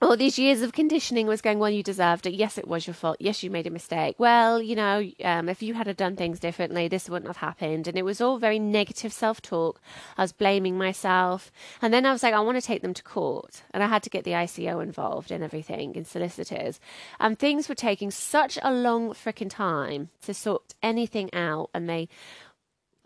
all 0.06 0.16
these 0.16 0.38
years 0.38 0.62
of 0.62 0.72
conditioning 0.72 1.26
was 1.26 1.42
going, 1.42 1.58
well, 1.58 1.70
you 1.70 1.82
deserved 1.82 2.28
it. 2.28 2.34
Yes, 2.34 2.58
it 2.60 2.68
was 2.68 2.86
your 2.86 2.94
fault. 2.94 3.18
Yes, 3.20 3.42
you 3.42 3.50
made 3.50 3.66
a 3.66 3.72
mistake. 3.72 4.16
Well, 4.20 4.62
you 4.62 4.76
know, 4.76 5.04
um, 5.24 5.50
if 5.50 5.64
you 5.64 5.74
had 5.74 5.88
have 5.88 5.98
done 5.98 6.16
things 6.16 6.40
differently, 6.40 6.88
this 6.88 7.10
wouldn't 7.10 7.28
have 7.28 7.38
happened. 7.38 7.88
And 7.88 7.98
it 7.98 8.06
was 8.06 8.22
all 8.22 8.38
very 8.38 8.60
negative 8.60 9.12
self 9.12 9.42
talk. 9.42 9.82
I 10.18 10.22
was 10.22 10.32
blaming 10.32 10.78
myself. 10.78 11.52
And 11.82 11.92
then 11.92 12.06
I 12.06 12.12
was 12.12 12.22
like, 12.22 12.36
I 12.36 12.40
want 12.40 12.58
to 12.58 12.66
take 12.66 12.84
them 12.84 12.94
to 12.94 13.04
court. 13.04 13.64
And 13.72 13.82
I 13.82 13.88
had 13.88 14.04
to 14.04 14.10
get 14.10 14.24
the 14.24 14.32
ICO 14.32 14.82
involved 14.82 15.32
and 15.32 15.44
everything 15.44 15.98
and 15.98 16.06
solicitors. 16.06 16.80
And 17.20 17.40
things 17.40 17.68
were 17.68 17.76
taking 17.76 18.12
such 18.12 18.60
a 18.62 18.72
long 18.72 19.10
freaking 19.12 19.50
time 19.50 20.10
to 20.22 20.34
sort 20.36 20.76
anything 20.84 21.34
out. 21.34 21.72
And 21.74 21.90
they, 21.90 22.10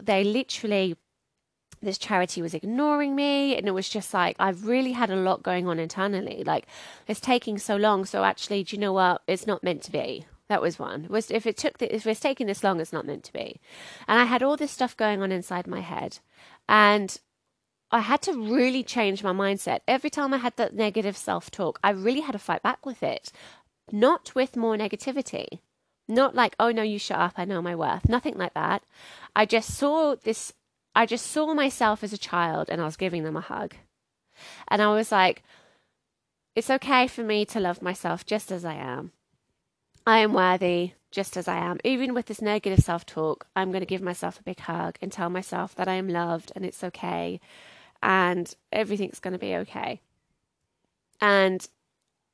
they 0.04 0.26
literally 0.26 0.98
this 1.82 1.98
charity 1.98 2.42
was 2.42 2.54
ignoring 2.54 3.16
me 3.16 3.56
and 3.56 3.68
it 3.68 3.72
was 3.72 3.90
just 3.90 4.14
like 4.14 4.36
i've 4.40 4.68
really 4.68 4.92
had 4.92 5.10
a 5.10 5.16
lot 5.16 5.44
going 5.44 5.68
on 5.68 5.80
internally 5.80 6.44
like 6.46 6.66
it's 7.08 7.20
taking 7.20 7.58
so 7.58 7.76
long 7.76 8.06
so 8.06 8.24
actually 8.24 8.64
do 8.64 8.76
you 8.76 8.80
know 8.80 8.94
what? 8.94 9.22
It's 9.28 9.48
not 9.48 9.64
meant 9.64 9.84
to 9.84 9.92
be. 9.92 10.26
That 10.48 10.62
was 10.62 10.80
one. 10.80 11.08
Was 11.10 11.30
if 11.30 11.46
it 11.46 11.58
took 11.58 11.78
the, 11.78 11.94
if 11.94 12.08
it's 12.08 12.20
taking 12.20 12.48
this 12.48 12.64
long 12.64 12.80
it's 12.80 12.94
not 12.94 13.06
meant 13.06 13.24
to 13.26 13.34
be. 13.34 13.60
And 14.08 14.20
i 14.20 14.26
had 14.26 14.44
all 14.44 14.58
this 14.58 14.72
stuff 14.72 14.98
going 14.98 15.22
on 15.22 15.32
inside 15.32 15.68
my 15.68 15.82
head 15.82 16.20
and 16.68 17.20
i 17.92 18.00
had 18.00 18.22
to 18.24 18.34
really 18.34 18.84
change 18.84 19.24
my 19.24 19.32
mindset. 19.32 19.80
Every 19.88 20.10
time 20.10 20.34
i 20.34 20.38
had 20.38 20.56
that 20.58 20.76
negative 20.76 21.18
self-talk 21.18 21.80
i 21.84 21.92
really 21.92 22.22
had 22.22 22.34
to 22.34 22.40
fight 22.40 22.64
back 22.64 22.86
with 22.86 23.04
it. 23.04 23.32
Not 23.92 24.36
with 24.36 24.56
more 24.56 24.76
negativity. 24.76 25.60
Not 26.08 26.36
like 26.36 26.56
oh 26.60 26.72
no 26.72 26.82
you 26.82 27.00
shut 27.00 27.20
up. 27.20 27.34
I 27.38 27.46
know 27.46 27.62
my 27.62 27.76
worth. 27.76 28.10
Nothing 28.10 28.38
like 28.38 28.54
that. 28.56 28.84
I 29.36 29.46
just 29.46 29.76
saw 29.76 30.16
this 30.16 30.54
I 30.96 31.06
just 31.06 31.28
saw 31.28 31.54
myself 31.54 32.04
as 32.04 32.14
a 32.14 32.18
child 32.18 32.70
and 32.70 32.82
I 32.82 32.86
was 32.86 32.98
giving 32.98 33.24
them 33.24 33.38
a 33.38 33.42
hug. 33.42 33.76
And 34.68 34.82
I 34.82 34.94
was 34.94 35.12
like, 35.12 35.44
it's 36.56 36.70
okay 36.70 37.08
for 37.08 37.24
me 37.24 37.46
to 37.46 37.60
love 37.60 37.82
myself 37.82 38.26
just 38.26 38.52
as 38.52 38.66
I 38.66 38.76
am. 38.76 39.12
I 40.06 40.20
am 40.20 40.34
worthy 40.34 40.94
just 41.12 41.38
as 41.38 41.48
I 41.48 41.58
am. 41.58 41.78
Even 41.84 42.14
with 42.14 42.26
this 42.26 42.42
negative 42.42 42.80
self 42.80 43.06
talk, 43.06 43.48
I'm 43.56 43.72
going 43.72 43.82
to 43.82 43.86
give 43.86 44.02
myself 44.02 44.40
a 44.40 44.44
big 44.44 44.60
hug 44.60 44.98
and 45.02 45.12
tell 45.12 45.30
myself 45.30 45.76
that 45.76 45.88
I 45.88 45.96
am 45.96 46.10
loved 46.10 46.52
and 46.56 46.66
it's 46.66 46.84
okay 46.84 47.40
and 48.02 48.54
everything's 48.72 49.20
going 49.20 49.34
to 49.34 49.40
be 49.40 49.56
okay. 49.56 50.02
And 51.22 51.68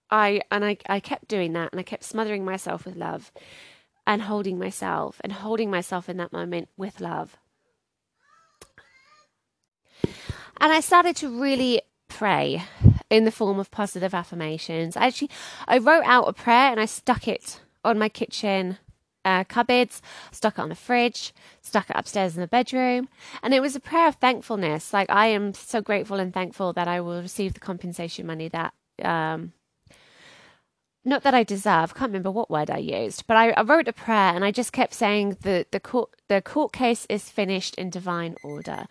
I 0.09 0.41
and 0.51 0.63
I, 0.63 0.77
I 0.87 0.99
kept 0.99 1.27
doing 1.27 1.53
that 1.53 1.71
and 1.71 1.79
I 1.79 1.83
kept 1.83 2.03
smothering 2.03 2.45
myself 2.45 2.85
with 2.85 2.95
love 2.95 3.31
and 4.05 4.21
holding 4.23 4.59
myself 4.59 5.19
and 5.21 5.33
holding 5.33 5.71
myself 5.71 6.07
in 6.07 6.17
that 6.17 6.33
moment 6.33 6.69
with 6.77 7.01
love. 7.01 7.37
And 10.59 10.71
I 10.71 10.79
started 10.79 11.15
to 11.17 11.29
really 11.29 11.81
pray 12.07 12.63
in 13.09 13.25
the 13.25 13.31
form 13.31 13.59
of 13.59 13.71
positive 13.71 14.13
affirmations. 14.13 14.95
I 14.95 15.07
actually, 15.07 15.31
I 15.67 15.77
wrote 15.77 16.05
out 16.05 16.27
a 16.27 16.33
prayer 16.33 16.71
and 16.71 16.79
I 16.79 16.85
stuck 16.85 17.27
it 17.27 17.61
on 17.83 17.99
my 17.99 18.09
kitchen 18.09 18.77
uh, 19.25 19.43
cupboards, 19.43 20.01
stuck 20.31 20.57
it 20.57 20.61
on 20.61 20.69
the 20.69 20.75
fridge, 20.75 21.33
stuck 21.61 21.89
it 21.89 21.95
upstairs 21.97 22.35
in 22.35 22.41
the 22.41 22.47
bedroom. 22.47 23.09
And 23.41 23.53
it 23.53 23.61
was 23.61 23.75
a 23.75 23.79
prayer 23.79 24.07
of 24.07 24.15
thankfulness. 24.15 24.93
Like, 24.93 25.09
I 25.09 25.27
am 25.27 25.53
so 25.53 25.81
grateful 25.81 26.19
and 26.19 26.33
thankful 26.33 26.71
that 26.73 26.87
I 26.87 27.01
will 27.01 27.21
receive 27.21 27.55
the 27.55 27.59
compensation 27.59 28.27
money 28.27 28.47
that, 28.49 28.73
um, 29.01 29.53
not 31.03 31.23
that 31.23 31.33
I 31.33 31.43
deserve, 31.43 31.93
can't 31.93 32.09
remember 32.09 32.31
what 32.31 32.49
word 32.49 32.69
I 32.69 32.77
used, 32.77 33.27
but 33.27 33.35
I, 33.35 33.51
I 33.51 33.63
wrote 33.63 33.87
a 33.87 33.93
prayer 33.93 34.33
and 34.33 34.45
I 34.45 34.51
just 34.51 34.71
kept 34.71 34.93
saying 34.93 35.37
the, 35.41 35.65
the 35.71 35.79
court, 35.79 36.09
the 36.29 36.41
court 36.41 36.71
case 36.71 37.05
is 37.09 37.29
finished 37.29 37.75
in 37.75 37.89
divine 37.89 38.35
order. 38.43 38.85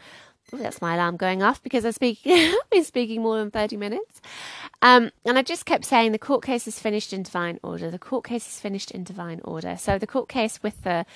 Ooh, 0.52 0.58
that's 0.58 0.82
my 0.82 0.94
alarm 0.94 1.16
going 1.16 1.42
off 1.42 1.62
because 1.62 1.84
I 1.84 1.90
speak, 1.90 2.20
I've 2.26 2.70
been 2.70 2.84
speaking 2.84 3.22
more 3.22 3.38
than 3.38 3.50
30 3.50 3.76
minutes. 3.76 4.20
Um, 4.82 5.10
and 5.24 5.38
I 5.38 5.42
just 5.42 5.64
kept 5.64 5.84
saying 5.84 6.12
the 6.12 6.18
court 6.18 6.44
case 6.44 6.68
is 6.68 6.78
finished 6.78 7.12
in 7.12 7.22
divine 7.22 7.58
order. 7.62 7.90
The 7.90 7.98
court 7.98 8.24
case 8.24 8.46
is 8.46 8.60
finished 8.60 8.90
in 8.90 9.04
divine 9.04 9.40
order. 9.44 9.76
So 9.78 9.98
the 9.98 10.06
court 10.06 10.28
case 10.28 10.62
with 10.62 10.82
the, 10.82 11.06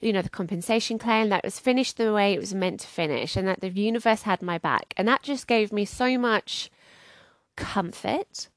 you 0.00 0.12
know, 0.12 0.22
the 0.22 0.28
compensation 0.28 0.98
claim 0.98 1.28
that 1.28 1.44
was 1.44 1.60
finished 1.60 1.96
the 1.96 2.12
way 2.12 2.32
it 2.32 2.40
was 2.40 2.54
meant 2.54 2.80
to 2.80 2.86
finish 2.88 3.36
and 3.36 3.46
that 3.46 3.60
the 3.60 3.68
universe 3.70 4.22
had 4.22 4.42
my 4.42 4.58
back. 4.58 4.94
And 4.96 5.06
that 5.06 5.22
just 5.22 5.46
gave 5.46 5.72
me 5.72 5.84
so 5.84 6.18
much 6.18 6.70
comfort 7.56 8.48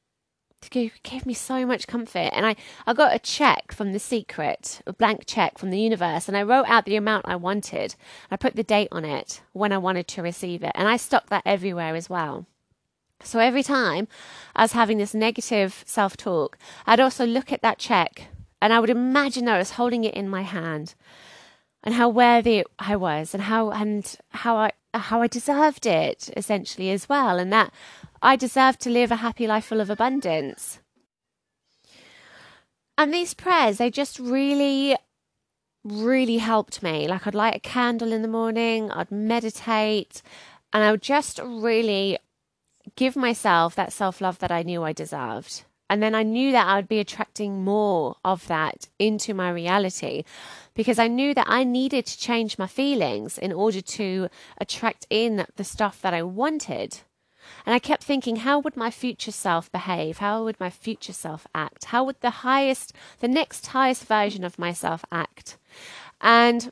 gave, 0.69 1.01
gave 1.03 1.25
me 1.25 1.33
so 1.33 1.65
much 1.65 1.87
comfort. 1.87 2.31
And 2.33 2.45
I, 2.45 2.55
I 2.85 2.93
got 2.93 3.15
a 3.15 3.19
check 3.19 3.71
from 3.71 3.93
The 3.93 3.99
Secret, 3.99 4.81
a 4.85 4.93
blank 4.93 5.23
check 5.25 5.57
from 5.57 5.71
the 5.71 5.79
universe, 5.79 6.27
and 6.27 6.35
I 6.35 6.43
wrote 6.43 6.67
out 6.67 6.85
the 6.85 6.95
amount 6.95 7.25
I 7.27 7.35
wanted. 7.35 7.95
I 8.29 8.37
put 8.37 8.55
the 8.55 8.63
date 8.63 8.89
on 8.91 9.05
it 9.05 9.41
when 9.53 9.71
I 9.71 9.77
wanted 9.77 10.07
to 10.09 10.21
receive 10.21 10.63
it. 10.63 10.71
And 10.75 10.87
I 10.87 10.97
stuck 10.97 11.29
that 11.29 11.43
everywhere 11.45 11.95
as 11.95 12.09
well. 12.09 12.45
So 13.23 13.39
every 13.39 13.63
time 13.63 14.07
I 14.55 14.63
was 14.63 14.73
having 14.73 14.97
this 14.97 15.13
negative 15.13 15.83
self 15.85 16.17
talk, 16.17 16.57
I'd 16.85 16.99
also 16.99 17.25
look 17.25 17.51
at 17.51 17.61
that 17.61 17.79
check 17.79 18.27
and 18.61 18.73
I 18.73 18.79
would 18.79 18.89
imagine 18.89 19.47
I 19.47 19.57
was 19.57 19.71
holding 19.71 20.03
it 20.03 20.13
in 20.13 20.29
my 20.29 20.41
hand 20.41 20.95
and 21.83 21.95
how 21.95 22.09
worthy 22.09 22.63
I 22.79 22.95
was 22.95 23.33
and 23.33 23.43
how 23.43 23.71
and 23.71 24.15
how 24.29 24.57
I 24.57 24.71
how 24.93 25.21
I 25.21 25.27
deserved 25.27 25.85
it 25.85 26.29
essentially 26.35 26.89
as 26.89 27.07
well 27.07 27.37
and 27.37 27.51
that 27.53 27.71
I 28.21 28.35
deserve 28.35 28.77
to 28.79 28.89
live 28.89 29.11
a 29.11 29.17
happy 29.17 29.47
life 29.47 29.65
full 29.65 29.81
of 29.81 29.89
abundance. 29.89 30.79
And 32.97 33.13
these 33.13 33.33
prayers, 33.33 33.77
they 33.77 33.89
just 33.89 34.19
really, 34.19 34.95
really 35.83 36.37
helped 36.37 36.81
me. 36.81 37.07
Like, 37.07 37.27
I'd 37.27 37.35
light 37.35 37.55
a 37.55 37.59
candle 37.59 38.13
in 38.13 38.21
the 38.21 38.27
morning, 38.27 38.89
I'd 38.91 39.11
meditate, 39.11 40.21
and 40.71 40.83
I 40.83 40.91
would 40.91 41.01
just 41.01 41.39
really 41.43 42.17
give 42.95 43.15
myself 43.15 43.75
that 43.75 43.91
self 43.91 44.21
love 44.21 44.39
that 44.39 44.51
I 44.51 44.63
knew 44.63 44.83
I 44.83 44.93
deserved. 44.93 45.65
And 45.89 46.01
then 46.01 46.15
I 46.15 46.23
knew 46.23 46.51
that 46.51 46.65
I 46.65 46.77
would 46.77 46.87
be 46.87 46.99
attracting 46.99 47.63
more 47.63 48.15
of 48.25 48.47
that 48.47 48.87
into 48.97 49.33
my 49.35 49.51
reality 49.51 50.23
because 50.73 50.97
I 50.97 51.07
knew 51.07 51.33
that 51.35 51.45
I 51.47 51.63
needed 51.63 52.07
to 52.07 52.17
change 52.17 52.57
my 52.57 52.65
feelings 52.65 53.37
in 53.37 53.53
order 53.53 53.81
to 53.81 54.29
attract 54.57 55.05
in 55.11 55.45
the 55.57 55.63
stuff 55.63 56.01
that 56.01 56.13
I 56.13 56.23
wanted. 56.23 57.01
And 57.65 57.73
I 57.73 57.79
kept 57.79 58.03
thinking, 58.03 58.37
how 58.37 58.59
would 58.59 58.77
my 58.77 58.91
future 58.91 59.31
self 59.31 59.71
behave? 59.71 60.19
How 60.19 60.43
would 60.43 60.59
my 60.59 60.69
future 60.69 61.13
self 61.13 61.47
act? 61.53 61.85
How 61.85 62.03
would 62.03 62.19
the 62.21 62.29
highest, 62.29 62.93
the 63.19 63.27
next 63.27 63.67
highest 63.67 64.05
version 64.05 64.43
of 64.43 64.59
myself 64.59 65.03
act? 65.11 65.57
And 66.21 66.71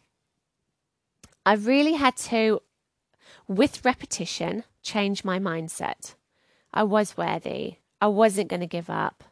I 1.45 1.53
really 1.53 1.93
had 1.93 2.15
to, 2.17 2.61
with 3.47 3.83
repetition, 3.83 4.63
change 4.81 5.23
my 5.23 5.39
mindset. 5.39 6.15
I 6.73 6.83
was 6.83 7.17
worthy. 7.17 7.75
I 8.01 8.07
wasn't 8.07 8.49
going 8.49 8.61
to 8.61 8.67
give 8.67 8.89
up. 8.89 9.23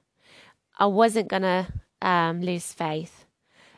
I 0.77 0.86
wasn't 0.86 1.27
going 1.27 1.41
to 1.43 1.67
um, 2.01 2.41
lose 2.41 2.73
faith. 2.73 3.25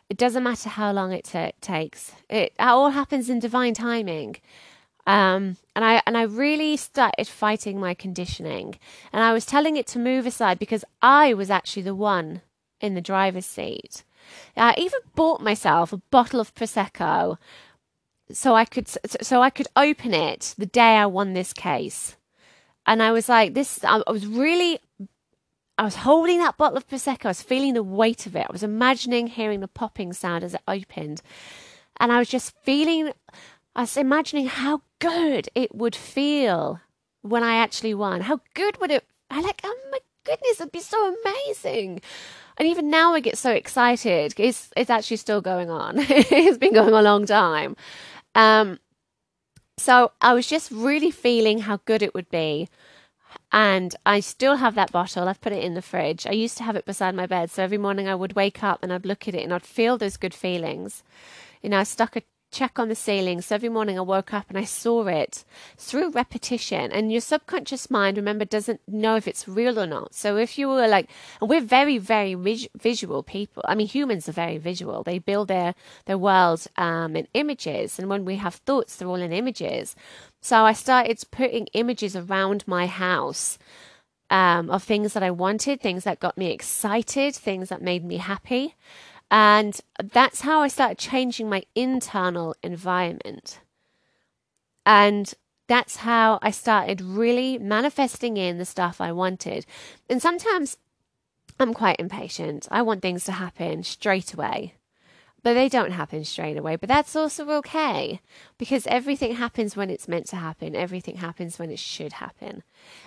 It 0.10 0.18
doesn't 0.18 0.44
matter 0.44 0.70
how 0.70 0.92
long 0.92 1.12
it 1.12 1.26
t- 1.26 1.54
takes. 1.62 2.12
It, 2.30 2.54
it 2.58 2.62
all 2.64 2.92
happens 2.92 3.30
in 3.30 3.40
divine 3.40 3.74
timing. 3.74 4.36
Um, 5.06 5.58
and 5.76 5.84
I 5.84 6.02
and 6.06 6.18
I 6.18 6.24
really 6.24 6.78
started 6.78 7.28
fighting 7.28 7.80
my 7.80 7.94
conditioning, 7.94 8.76
and 9.12 9.24
I 9.24 9.34
was 9.34 9.46
telling 9.46 9.76
it 9.76 9.88
to 9.88 10.00
move 10.00 10.26
aside 10.26 10.60
because 10.60 10.86
I 11.02 11.34
was 11.34 11.50
actually 11.50 11.84
the 11.84 11.96
one 11.96 12.42
in 12.80 12.96
the 12.96 13.02
driver's 13.02 13.46
seat. 13.46 14.04
I 14.56 14.74
even 14.78 15.00
bought 15.16 15.42
myself 15.42 15.92
a 15.92 15.98
bottle 15.98 16.40
of 16.40 16.56
prosecco 16.56 17.38
so 18.32 18.56
I 18.56 18.66
could 18.66 18.88
so 18.88 19.42
I 19.42 19.50
could 19.50 19.68
open 19.76 20.14
it 20.14 20.56
the 20.58 20.66
day 20.66 20.96
I 20.98 21.06
won 21.06 21.34
this 21.34 21.54
case. 21.54 22.16
And 22.86 23.02
I 23.02 23.12
was 23.12 23.30
like, 23.30 23.54
this. 23.54 23.84
I 23.84 24.02
was 24.08 24.26
really. 24.26 24.80
I 25.78 25.84
was 25.84 25.96
holding 25.96 26.38
that 26.40 26.58
bottle 26.58 26.78
of 26.78 26.88
prosecco. 26.88 27.26
I 27.26 27.30
was 27.30 27.42
feeling 27.42 27.74
the 27.74 27.84
weight 27.84 28.28
of 28.28 28.36
it. 28.36 28.46
I 28.48 28.52
was 28.52 28.64
imagining 28.64 29.28
hearing 29.28 29.60
the 29.60 29.68
popping 29.68 30.14
sound 30.14 30.44
as 30.44 30.54
it 30.54 30.62
opened, 30.68 31.22
and 32.00 32.12
I 32.12 32.20
was 32.20 32.30
just 32.30 32.54
feeling 32.64 33.12
I 33.76 33.82
was 33.82 33.98
imagining 33.98 34.48
how 34.48 34.82
good 35.00 35.50
it 35.56 35.74
would 35.74 35.96
feel 35.96 36.80
when 37.22 37.44
I 37.44 37.56
actually 37.56 37.94
won. 37.94 38.22
How 38.22 38.40
good 38.54 38.80
would 38.80 38.92
it? 38.92 39.06
I 39.30 39.42
like, 39.42 39.62
oh 39.64 39.78
my 39.92 40.00
goodness, 40.26 40.62
it'd 40.62 40.72
be 40.72 40.80
so 40.80 41.16
amazing. 41.24 42.02
And 42.58 42.68
even 42.68 42.90
now 42.90 43.14
I 43.14 43.20
get 43.20 43.38
so 43.38 43.52
excited. 43.52 44.34
It's 44.38 44.70
it's 44.78 44.90
actually 44.90 45.18
still 45.18 45.42
going 45.42 45.72
on. 45.72 45.96
it's 46.00 46.58
been 46.58 46.74
going 46.74 46.94
a 46.94 47.02
long 47.02 47.26
time. 47.26 47.76
Um, 48.36 48.80
so 49.78 50.12
I 50.22 50.34
was 50.34 50.48
just 50.48 50.72
really 50.72 51.12
feeling 51.12 51.60
how 51.60 51.80
good 51.86 52.04
it 52.04 52.14
would 52.14 52.30
be. 52.30 52.70
And 53.52 53.96
I 54.06 54.20
still 54.20 54.58
have 54.58 54.76
that 54.76 54.92
bottle. 54.92 55.28
I've 55.28 55.42
put 55.42 55.54
it 55.54 55.64
in 55.64 55.74
the 55.74 55.82
fridge. 55.82 56.28
I 56.28 56.32
used 56.32 56.58
to 56.58 56.64
have 56.64 56.76
it 56.76 56.86
beside 56.86 57.16
my 57.16 57.26
bed. 57.26 57.50
So 57.50 57.64
every 57.64 57.78
morning 57.80 58.08
I 58.08 58.16
would 58.16 58.34
wake 58.34 58.64
up 58.64 58.84
and 58.84 58.94
I'd 58.94 59.06
look 59.06 59.28
at 59.28 59.36
it 59.36 59.44
and 59.44 59.54
I'd 59.54 59.66
feel 59.66 59.98
those 59.98 60.18
good 60.18 60.34
feelings. 60.34 61.04
You 61.62 61.70
know, 61.70 61.80
I 61.80 61.84
stuck 61.84 62.16
a 62.16 62.22
check 62.54 62.80
on 62.80 62.88
the 62.88 62.96
ceiling. 62.96 63.42
So 63.42 63.56
every 63.56 63.68
morning 63.68 63.98
I 63.98 64.02
woke 64.02 64.34
up 64.34 64.46
and 64.48 64.58
I 64.58 64.64
saw 64.64 65.08
it 65.08 65.44
through 65.78 66.12
repetition. 66.12 66.92
And 66.92 67.12
your 67.12 67.20
subconscious 67.20 67.90
mind, 67.90 68.16
remember, 68.16 68.46
doesn't 68.46 68.80
know 68.88 69.16
if 69.16 69.28
it's 69.28 69.48
real 69.48 69.80
or 69.80 69.88
not. 69.88 70.14
So 70.14 70.38
if 70.38 70.58
you 70.58 70.70
were 70.70 70.88
like, 70.88 71.10
and 71.42 71.50
we're 71.50 71.62
very, 71.62 71.98
very 71.98 72.36
vis- 72.36 72.70
visual 72.78 73.24
people. 73.24 73.64
I 73.68 73.76
mean, 73.76 73.88
humans 73.88 74.30
are 74.30 74.34
very 74.34 74.58
visual. 74.58 75.04
They 75.04 75.20
build 75.20 75.48
their, 75.48 75.74
their 76.06 76.18
world 76.18 76.66
um, 76.78 77.16
in 77.16 77.28
images. 77.34 78.00
And 78.00 78.08
when 78.08 78.24
we 78.24 78.36
have 78.38 78.56
thoughts, 78.56 78.96
they're 78.96 79.08
all 79.08 79.16
in 79.16 79.34
images. 79.34 79.96
So 80.42 80.64
I 80.64 80.74
started 80.74 81.22
putting 81.32 81.68
images 81.74 82.16
around 82.16 82.68
my 82.68 82.86
house. 82.88 83.58
Um, 84.30 84.72
of 84.72 84.82
things 84.82 85.14
that 85.14 85.22
I 85.22 85.30
wanted, 85.30 85.80
things 85.80 86.06
that 86.06 86.20
got 86.20 86.40
me 86.40 86.50
excited, 86.50 87.36
things 87.36 87.70
that 87.70 87.84
made 87.84 88.04
me 88.04 88.18
happy. 88.18 88.74
And 89.34 89.82
that's 89.98 90.42
how 90.42 90.62
I 90.62 90.68
started 90.68 91.00
changing 91.00 91.50
my 91.50 91.64
internal 91.74 92.56
environment. 92.62 93.62
And 94.86 95.34
that's 95.68 95.96
how 95.96 96.38
I 96.44 96.52
started 96.52 97.02
really 97.02 97.58
manifesting 97.58 98.38
in 98.38 98.60
the 98.60 98.66
stuff 98.66 99.02
I 99.02 99.12
wanted. 99.12 99.66
And 100.08 100.22
sometimes 100.22 100.78
I'm 101.60 101.74
quite 101.74 102.00
impatient. 102.00 102.68
I 102.70 102.84
want 102.84 103.02
things 103.02 103.24
to 103.24 103.32
happen 103.32 103.82
straight 103.82 104.36
away. 104.36 104.76
But 105.42 105.56
they 105.56 105.68
don't 105.68 105.94
happen 105.94 106.26
straight 106.26 106.56
away. 106.56 106.76
But 106.76 106.90
that's 106.90 107.16
also 107.16 107.50
okay 107.54 108.22
because 108.60 108.86
everything 108.86 109.34
happens 109.34 109.76
when 109.76 109.90
it's 109.90 110.08
meant 110.08 110.28
to 110.28 110.36
happen. 110.36 110.76
Everything 110.76 111.18
happens 111.18 111.58
when 111.58 111.72
it 111.72 111.80
should 111.80 112.14
happen. 112.14 112.62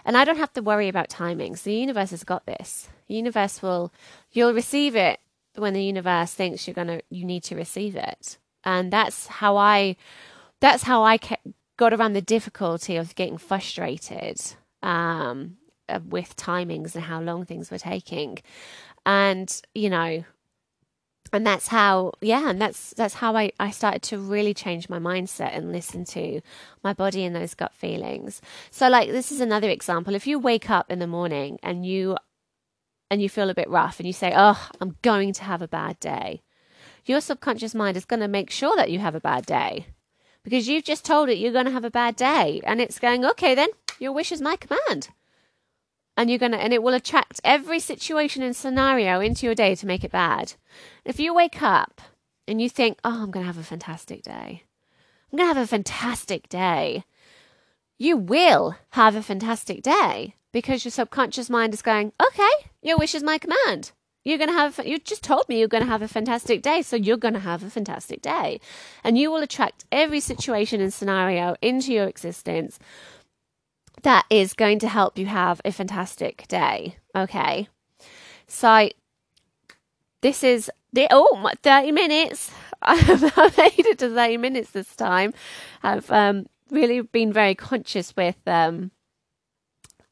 And 0.05 0.17
I 0.17 0.25
don't 0.25 0.39
have 0.39 0.53
to 0.55 0.61
worry 0.61 0.89
about 0.89 1.09
timings. 1.09 1.63
The 1.63 1.75
universe 1.75 2.11
has 2.11 2.25
got 2.25 2.47
this. 2.47 2.89
The 3.07 3.15
universe 3.15 3.63
will, 3.63 3.93
you'll 4.33 4.53
receive 4.53 4.97
it 4.97 5.21
when 5.57 5.75
the 5.75 5.83
universe 5.83 6.33
thinks 6.33 6.67
you're 6.67 6.75
gonna 6.75 7.01
you 7.11 7.25
need 7.25 7.45
to 7.45 7.57
receive 7.57 7.97
it. 7.97 8.39
And 8.65 8.93
that's 8.93 9.27
how 9.27 9.57
i 9.57 9.97
that's 10.61 10.85
how 10.85 11.03
i 11.03 11.19
got 11.77 11.93
around 11.93 12.15
the 12.15 12.23
difficulty 12.23 12.97
of 12.97 13.15
getting 13.15 13.39
frustrated 13.39 14.41
um, 14.83 15.57
uh, 15.89 16.01
with 16.09 16.37
timings 16.37 16.95
and 16.95 17.05
how 17.05 17.21
long 17.21 17.45
things 17.45 17.71
were 17.71 17.79
taking. 17.79 18.39
And 19.05 19.61
you 19.75 19.91
know 19.91 20.25
and 21.33 21.47
that's 21.47 21.69
how 21.69 22.13
yeah 22.21 22.51
and 22.51 22.61
that's 22.61 22.91
that's 22.95 23.15
how 23.15 23.37
I, 23.37 23.53
I 23.59 23.71
started 23.71 24.03
to 24.03 24.19
really 24.19 24.55
change 24.55 24.89
my 24.89 24.99
mindset 24.99 25.57
and 25.57 25.73
listen 25.73 26.05
to 26.07 26.41
my 26.83 26.93
body 26.93 27.25
and 27.25 27.35
those 27.35 27.55
gut 27.55 27.75
feelings. 27.75 28.41
So 28.71 28.89
like 28.89 29.11
this 29.11 29.33
is 29.33 29.41
another 29.41 29.69
example. 29.69 30.15
If 30.15 30.27
you 30.27 30.39
wake 30.39 30.71
up 30.71 30.91
in 30.91 30.99
the 30.99 31.07
morning 31.07 31.59
and 31.63 31.85
you 31.85 32.17
and 33.11 33.23
you 33.23 33.29
feel 33.29 33.51
a 33.51 33.55
bit 33.55 33.69
rough 33.71 33.99
and 33.99 34.07
you 34.07 34.13
say, 34.13 34.33
Oh, 34.35 34.69
I'm 34.81 34.97
going 35.03 35.33
to 35.35 35.45
have 35.45 35.63
a 35.63 35.69
bad 35.69 35.99
day, 36.01 36.43
your 37.05 37.21
subconscious 37.21 37.75
mind 37.75 37.97
is 37.97 38.05
going 38.05 38.21
to 38.21 38.29
make 38.29 38.51
sure 38.51 38.75
that 38.77 38.91
you 38.91 38.99
have 38.99 39.15
a 39.15 39.21
bad 39.21 39.47
day 39.47 39.87
because 40.43 40.69
you've 40.69 40.85
just 40.85 41.05
told 41.05 41.29
it 41.29 41.39
you're 41.39 41.53
going 41.53 41.67
to 41.67 41.71
have 41.71 41.85
a 41.85 41.91
bad 41.91 42.17
day. 42.17 42.61
And 42.65 42.81
it's 42.81 42.99
going, 42.99 43.25
Okay, 43.25 43.55
then 43.55 43.69
your 43.99 44.13
wish 44.13 44.33
is 44.33 44.41
my 44.41 44.57
command. 44.57 45.09
And 46.17 46.31
you're 46.31 46.39
going 46.39 46.53
to, 46.53 46.59
and 46.59 46.73
it 46.73 46.83
will 46.83 46.95
attract 46.95 47.41
every 47.45 47.79
situation 47.79 48.43
and 48.43 48.57
scenario 48.57 49.21
into 49.21 49.45
your 49.45 49.55
day 49.55 49.75
to 49.75 49.87
make 49.87 50.03
it 50.03 50.11
bad. 50.11 50.55
If 51.05 51.21
you 51.21 51.35
wake 51.35 51.63
up 51.63 52.01
and 52.49 52.61
you 52.61 52.69
think, 52.69 52.99
Oh, 53.05 53.23
I'm 53.23 53.31
going 53.31 53.45
to 53.45 53.53
have 53.53 53.59
a 53.59 53.63
fantastic 53.63 54.23
day, 54.23 54.65
I'm 55.31 55.37
going 55.37 55.51
to 55.51 55.55
have 55.55 55.65
a 55.65 55.67
fantastic 55.67 56.49
day, 56.49 57.05
you 57.99 58.17
will 58.17 58.77
have 58.91 59.15
a 59.15 59.23
fantastic 59.23 59.83
day 59.83 60.35
because 60.53 60.85
your 60.85 60.93
subconscious 60.93 61.51
mind 61.51 61.75
is 61.75 61.83
going, 61.83 62.13
okay, 62.19 62.71
your 62.89 62.99
wish 62.99 63.15
is 63.15 63.23
my 63.23 63.39
command. 63.39 63.93
You're 64.25 64.39
going 64.39 64.51
to 64.51 64.55
have, 64.55 64.81
you 64.85 64.99
just 64.99 65.23
told 65.23 65.49
me 65.49 65.59
you're 65.59 65.69
going 65.69 65.85
to 65.85 65.89
have 65.89 66.03
a 66.03 66.09
fantastic 66.09 66.61
day. 66.61 66.83
So 66.83 66.97
you're 66.97 67.17
going 67.17 67.35
to 67.35 67.41
have 67.41 67.63
a 67.63 67.71
fantastic 67.71 68.23
day. 68.23 68.61
And 69.05 69.17
you 69.17 69.31
will 69.31 69.43
attract 69.43 69.85
every 69.93 70.19
situation 70.19 70.81
and 70.81 70.93
scenario 70.93 71.55
into 71.63 71.93
your 71.93 72.09
existence 72.09 72.81
that 74.03 74.27
is 74.29 74.53
going 74.53 74.81
to 74.81 74.89
help 74.89 75.17
you 75.17 75.27
have 75.27 75.61
a 75.65 75.71
fantastic 75.71 76.47
day. 76.49 76.97
Okay. 77.15 77.69
So 78.49 78.89
this 80.23 80.43
is 80.43 80.71
the, 80.93 81.07
oh, 81.11 81.37
my 81.37 81.53
30 81.63 81.93
minutes. 81.93 82.51
I've 82.83 83.57
made 83.57 83.87
it 83.87 83.99
to 84.01 84.11
30 84.11 84.39
minutes 84.39 84.71
this 84.71 84.95
time. 84.97 85.35
I've 85.85 86.11
um, 86.11 86.47
really 86.71 87.01
been 87.01 87.33
very 87.33 87.55
conscious 87.55 88.15
with 88.17 88.37
um, 88.47 88.91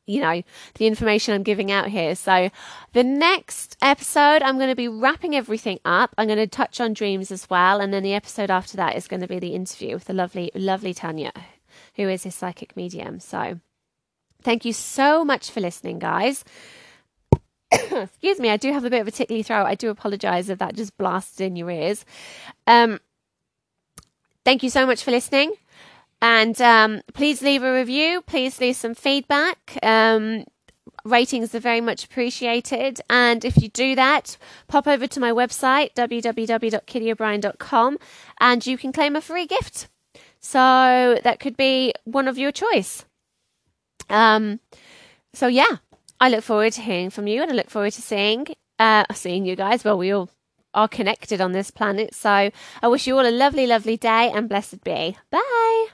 you 0.06 0.20
know, 0.20 0.42
the 0.74 0.86
information 0.86 1.34
I'm 1.34 1.42
giving 1.42 1.70
out 1.70 1.88
here. 1.88 2.14
So, 2.14 2.50
the 2.92 3.04
next 3.04 3.76
episode, 3.80 4.42
I'm 4.42 4.56
going 4.56 4.68
to 4.68 4.76
be 4.76 4.88
wrapping 4.88 5.34
everything 5.34 5.80
up. 5.84 6.14
I'm 6.18 6.26
going 6.26 6.38
to 6.38 6.46
touch 6.46 6.80
on 6.80 6.92
dreams 6.92 7.30
as 7.30 7.48
well. 7.48 7.80
And 7.80 7.92
then 7.92 8.02
the 8.02 8.14
episode 8.14 8.50
after 8.50 8.76
that 8.76 8.96
is 8.96 9.08
going 9.08 9.20
to 9.20 9.28
be 9.28 9.38
the 9.38 9.54
interview 9.54 9.94
with 9.94 10.04
the 10.04 10.12
lovely, 10.12 10.50
lovely 10.54 10.92
Tanya, 10.92 11.32
who 11.96 12.08
is 12.08 12.26
a 12.26 12.30
psychic 12.30 12.76
medium. 12.76 13.18
So, 13.18 13.60
thank 14.42 14.64
you 14.64 14.72
so 14.72 15.24
much 15.24 15.50
for 15.50 15.60
listening, 15.60 15.98
guys. 15.98 16.44
Excuse 17.72 18.38
me, 18.38 18.50
I 18.50 18.56
do 18.56 18.72
have 18.72 18.84
a 18.84 18.90
bit 18.90 19.00
of 19.00 19.08
a 19.08 19.12
tickly 19.12 19.42
throat. 19.42 19.64
I 19.64 19.74
do 19.74 19.90
apologize 19.90 20.48
if 20.50 20.58
that 20.58 20.76
just 20.76 20.96
blasted 20.98 21.46
in 21.46 21.56
your 21.56 21.70
ears. 21.70 22.04
Um, 22.66 23.00
thank 24.44 24.62
you 24.62 24.70
so 24.70 24.86
much 24.86 25.02
for 25.02 25.10
listening. 25.10 25.54
And 26.24 26.60
um, 26.62 27.02
please 27.12 27.42
leave 27.42 27.62
a 27.62 27.70
review. 27.70 28.22
Please 28.22 28.58
leave 28.58 28.76
some 28.76 28.94
feedback. 28.94 29.78
Um, 29.82 30.46
ratings 31.04 31.54
are 31.54 31.60
very 31.60 31.82
much 31.82 32.06
appreciated. 32.06 33.02
And 33.10 33.44
if 33.44 33.60
you 33.60 33.68
do 33.68 33.94
that, 33.94 34.38
pop 34.66 34.86
over 34.86 35.06
to 35.06 35.20
my 35.20 35.32
website, 35.32 35.92
www.kittyobrien.com, 35.92 37.98
and 38.40 38.66
you 38.66 38.78
can 38.78 38.90
claim 38.90 39.16
a 39.16 39.20
free 39.20 39.44
gift. 39.44 39.88
So 40.40 41.18
that 41.22 41.40
could 41.40 41.58
be 41.58 41.92
one 42.04 42.26
of 42.26 42.38
your 42.38 42.52
choice. 42.52 43.04
Um, 44.08 44.60
so 45.34 45.46
yeah, 45.46 45.76
I 46.20 46.30
look 46.30 46.42
forward 46.42 46.72
to 46.72 46.80
hearing 46.80 47.10
from 47.10 47.26
you, 47.26 47.42
and 47.42 47.50
I 47.50 47.54
look 47.54 47.68
forward 47.68 47.92
to 47.92 48.00
seeing 48.00 48.46
uh, 48.78 49.04
seeing 49.12 49.44
you 49.44 49.56
guys. 49.56 49.84
Well, 49.84 49.98
we 49.98 50.10
all 50.10 50.30
are 50.72 50.88
connected 50.88 51.42
on 51.42 51.52
this 51.52 51.70
planet. 51.70 52.14
So 52.14 52.30
I 52.30 52.88
wish 52.88 53.06
you 53.06 53.18
all 53.18 53.26
a 53.26 53.30
lovely, 53.30 53.66
lovely 53.66 53.98
day, 53.98 54.32
and 54.34 54.48
blessed 54.48 54.82
be. 54.84 55.18
Bye. 55.30 55.88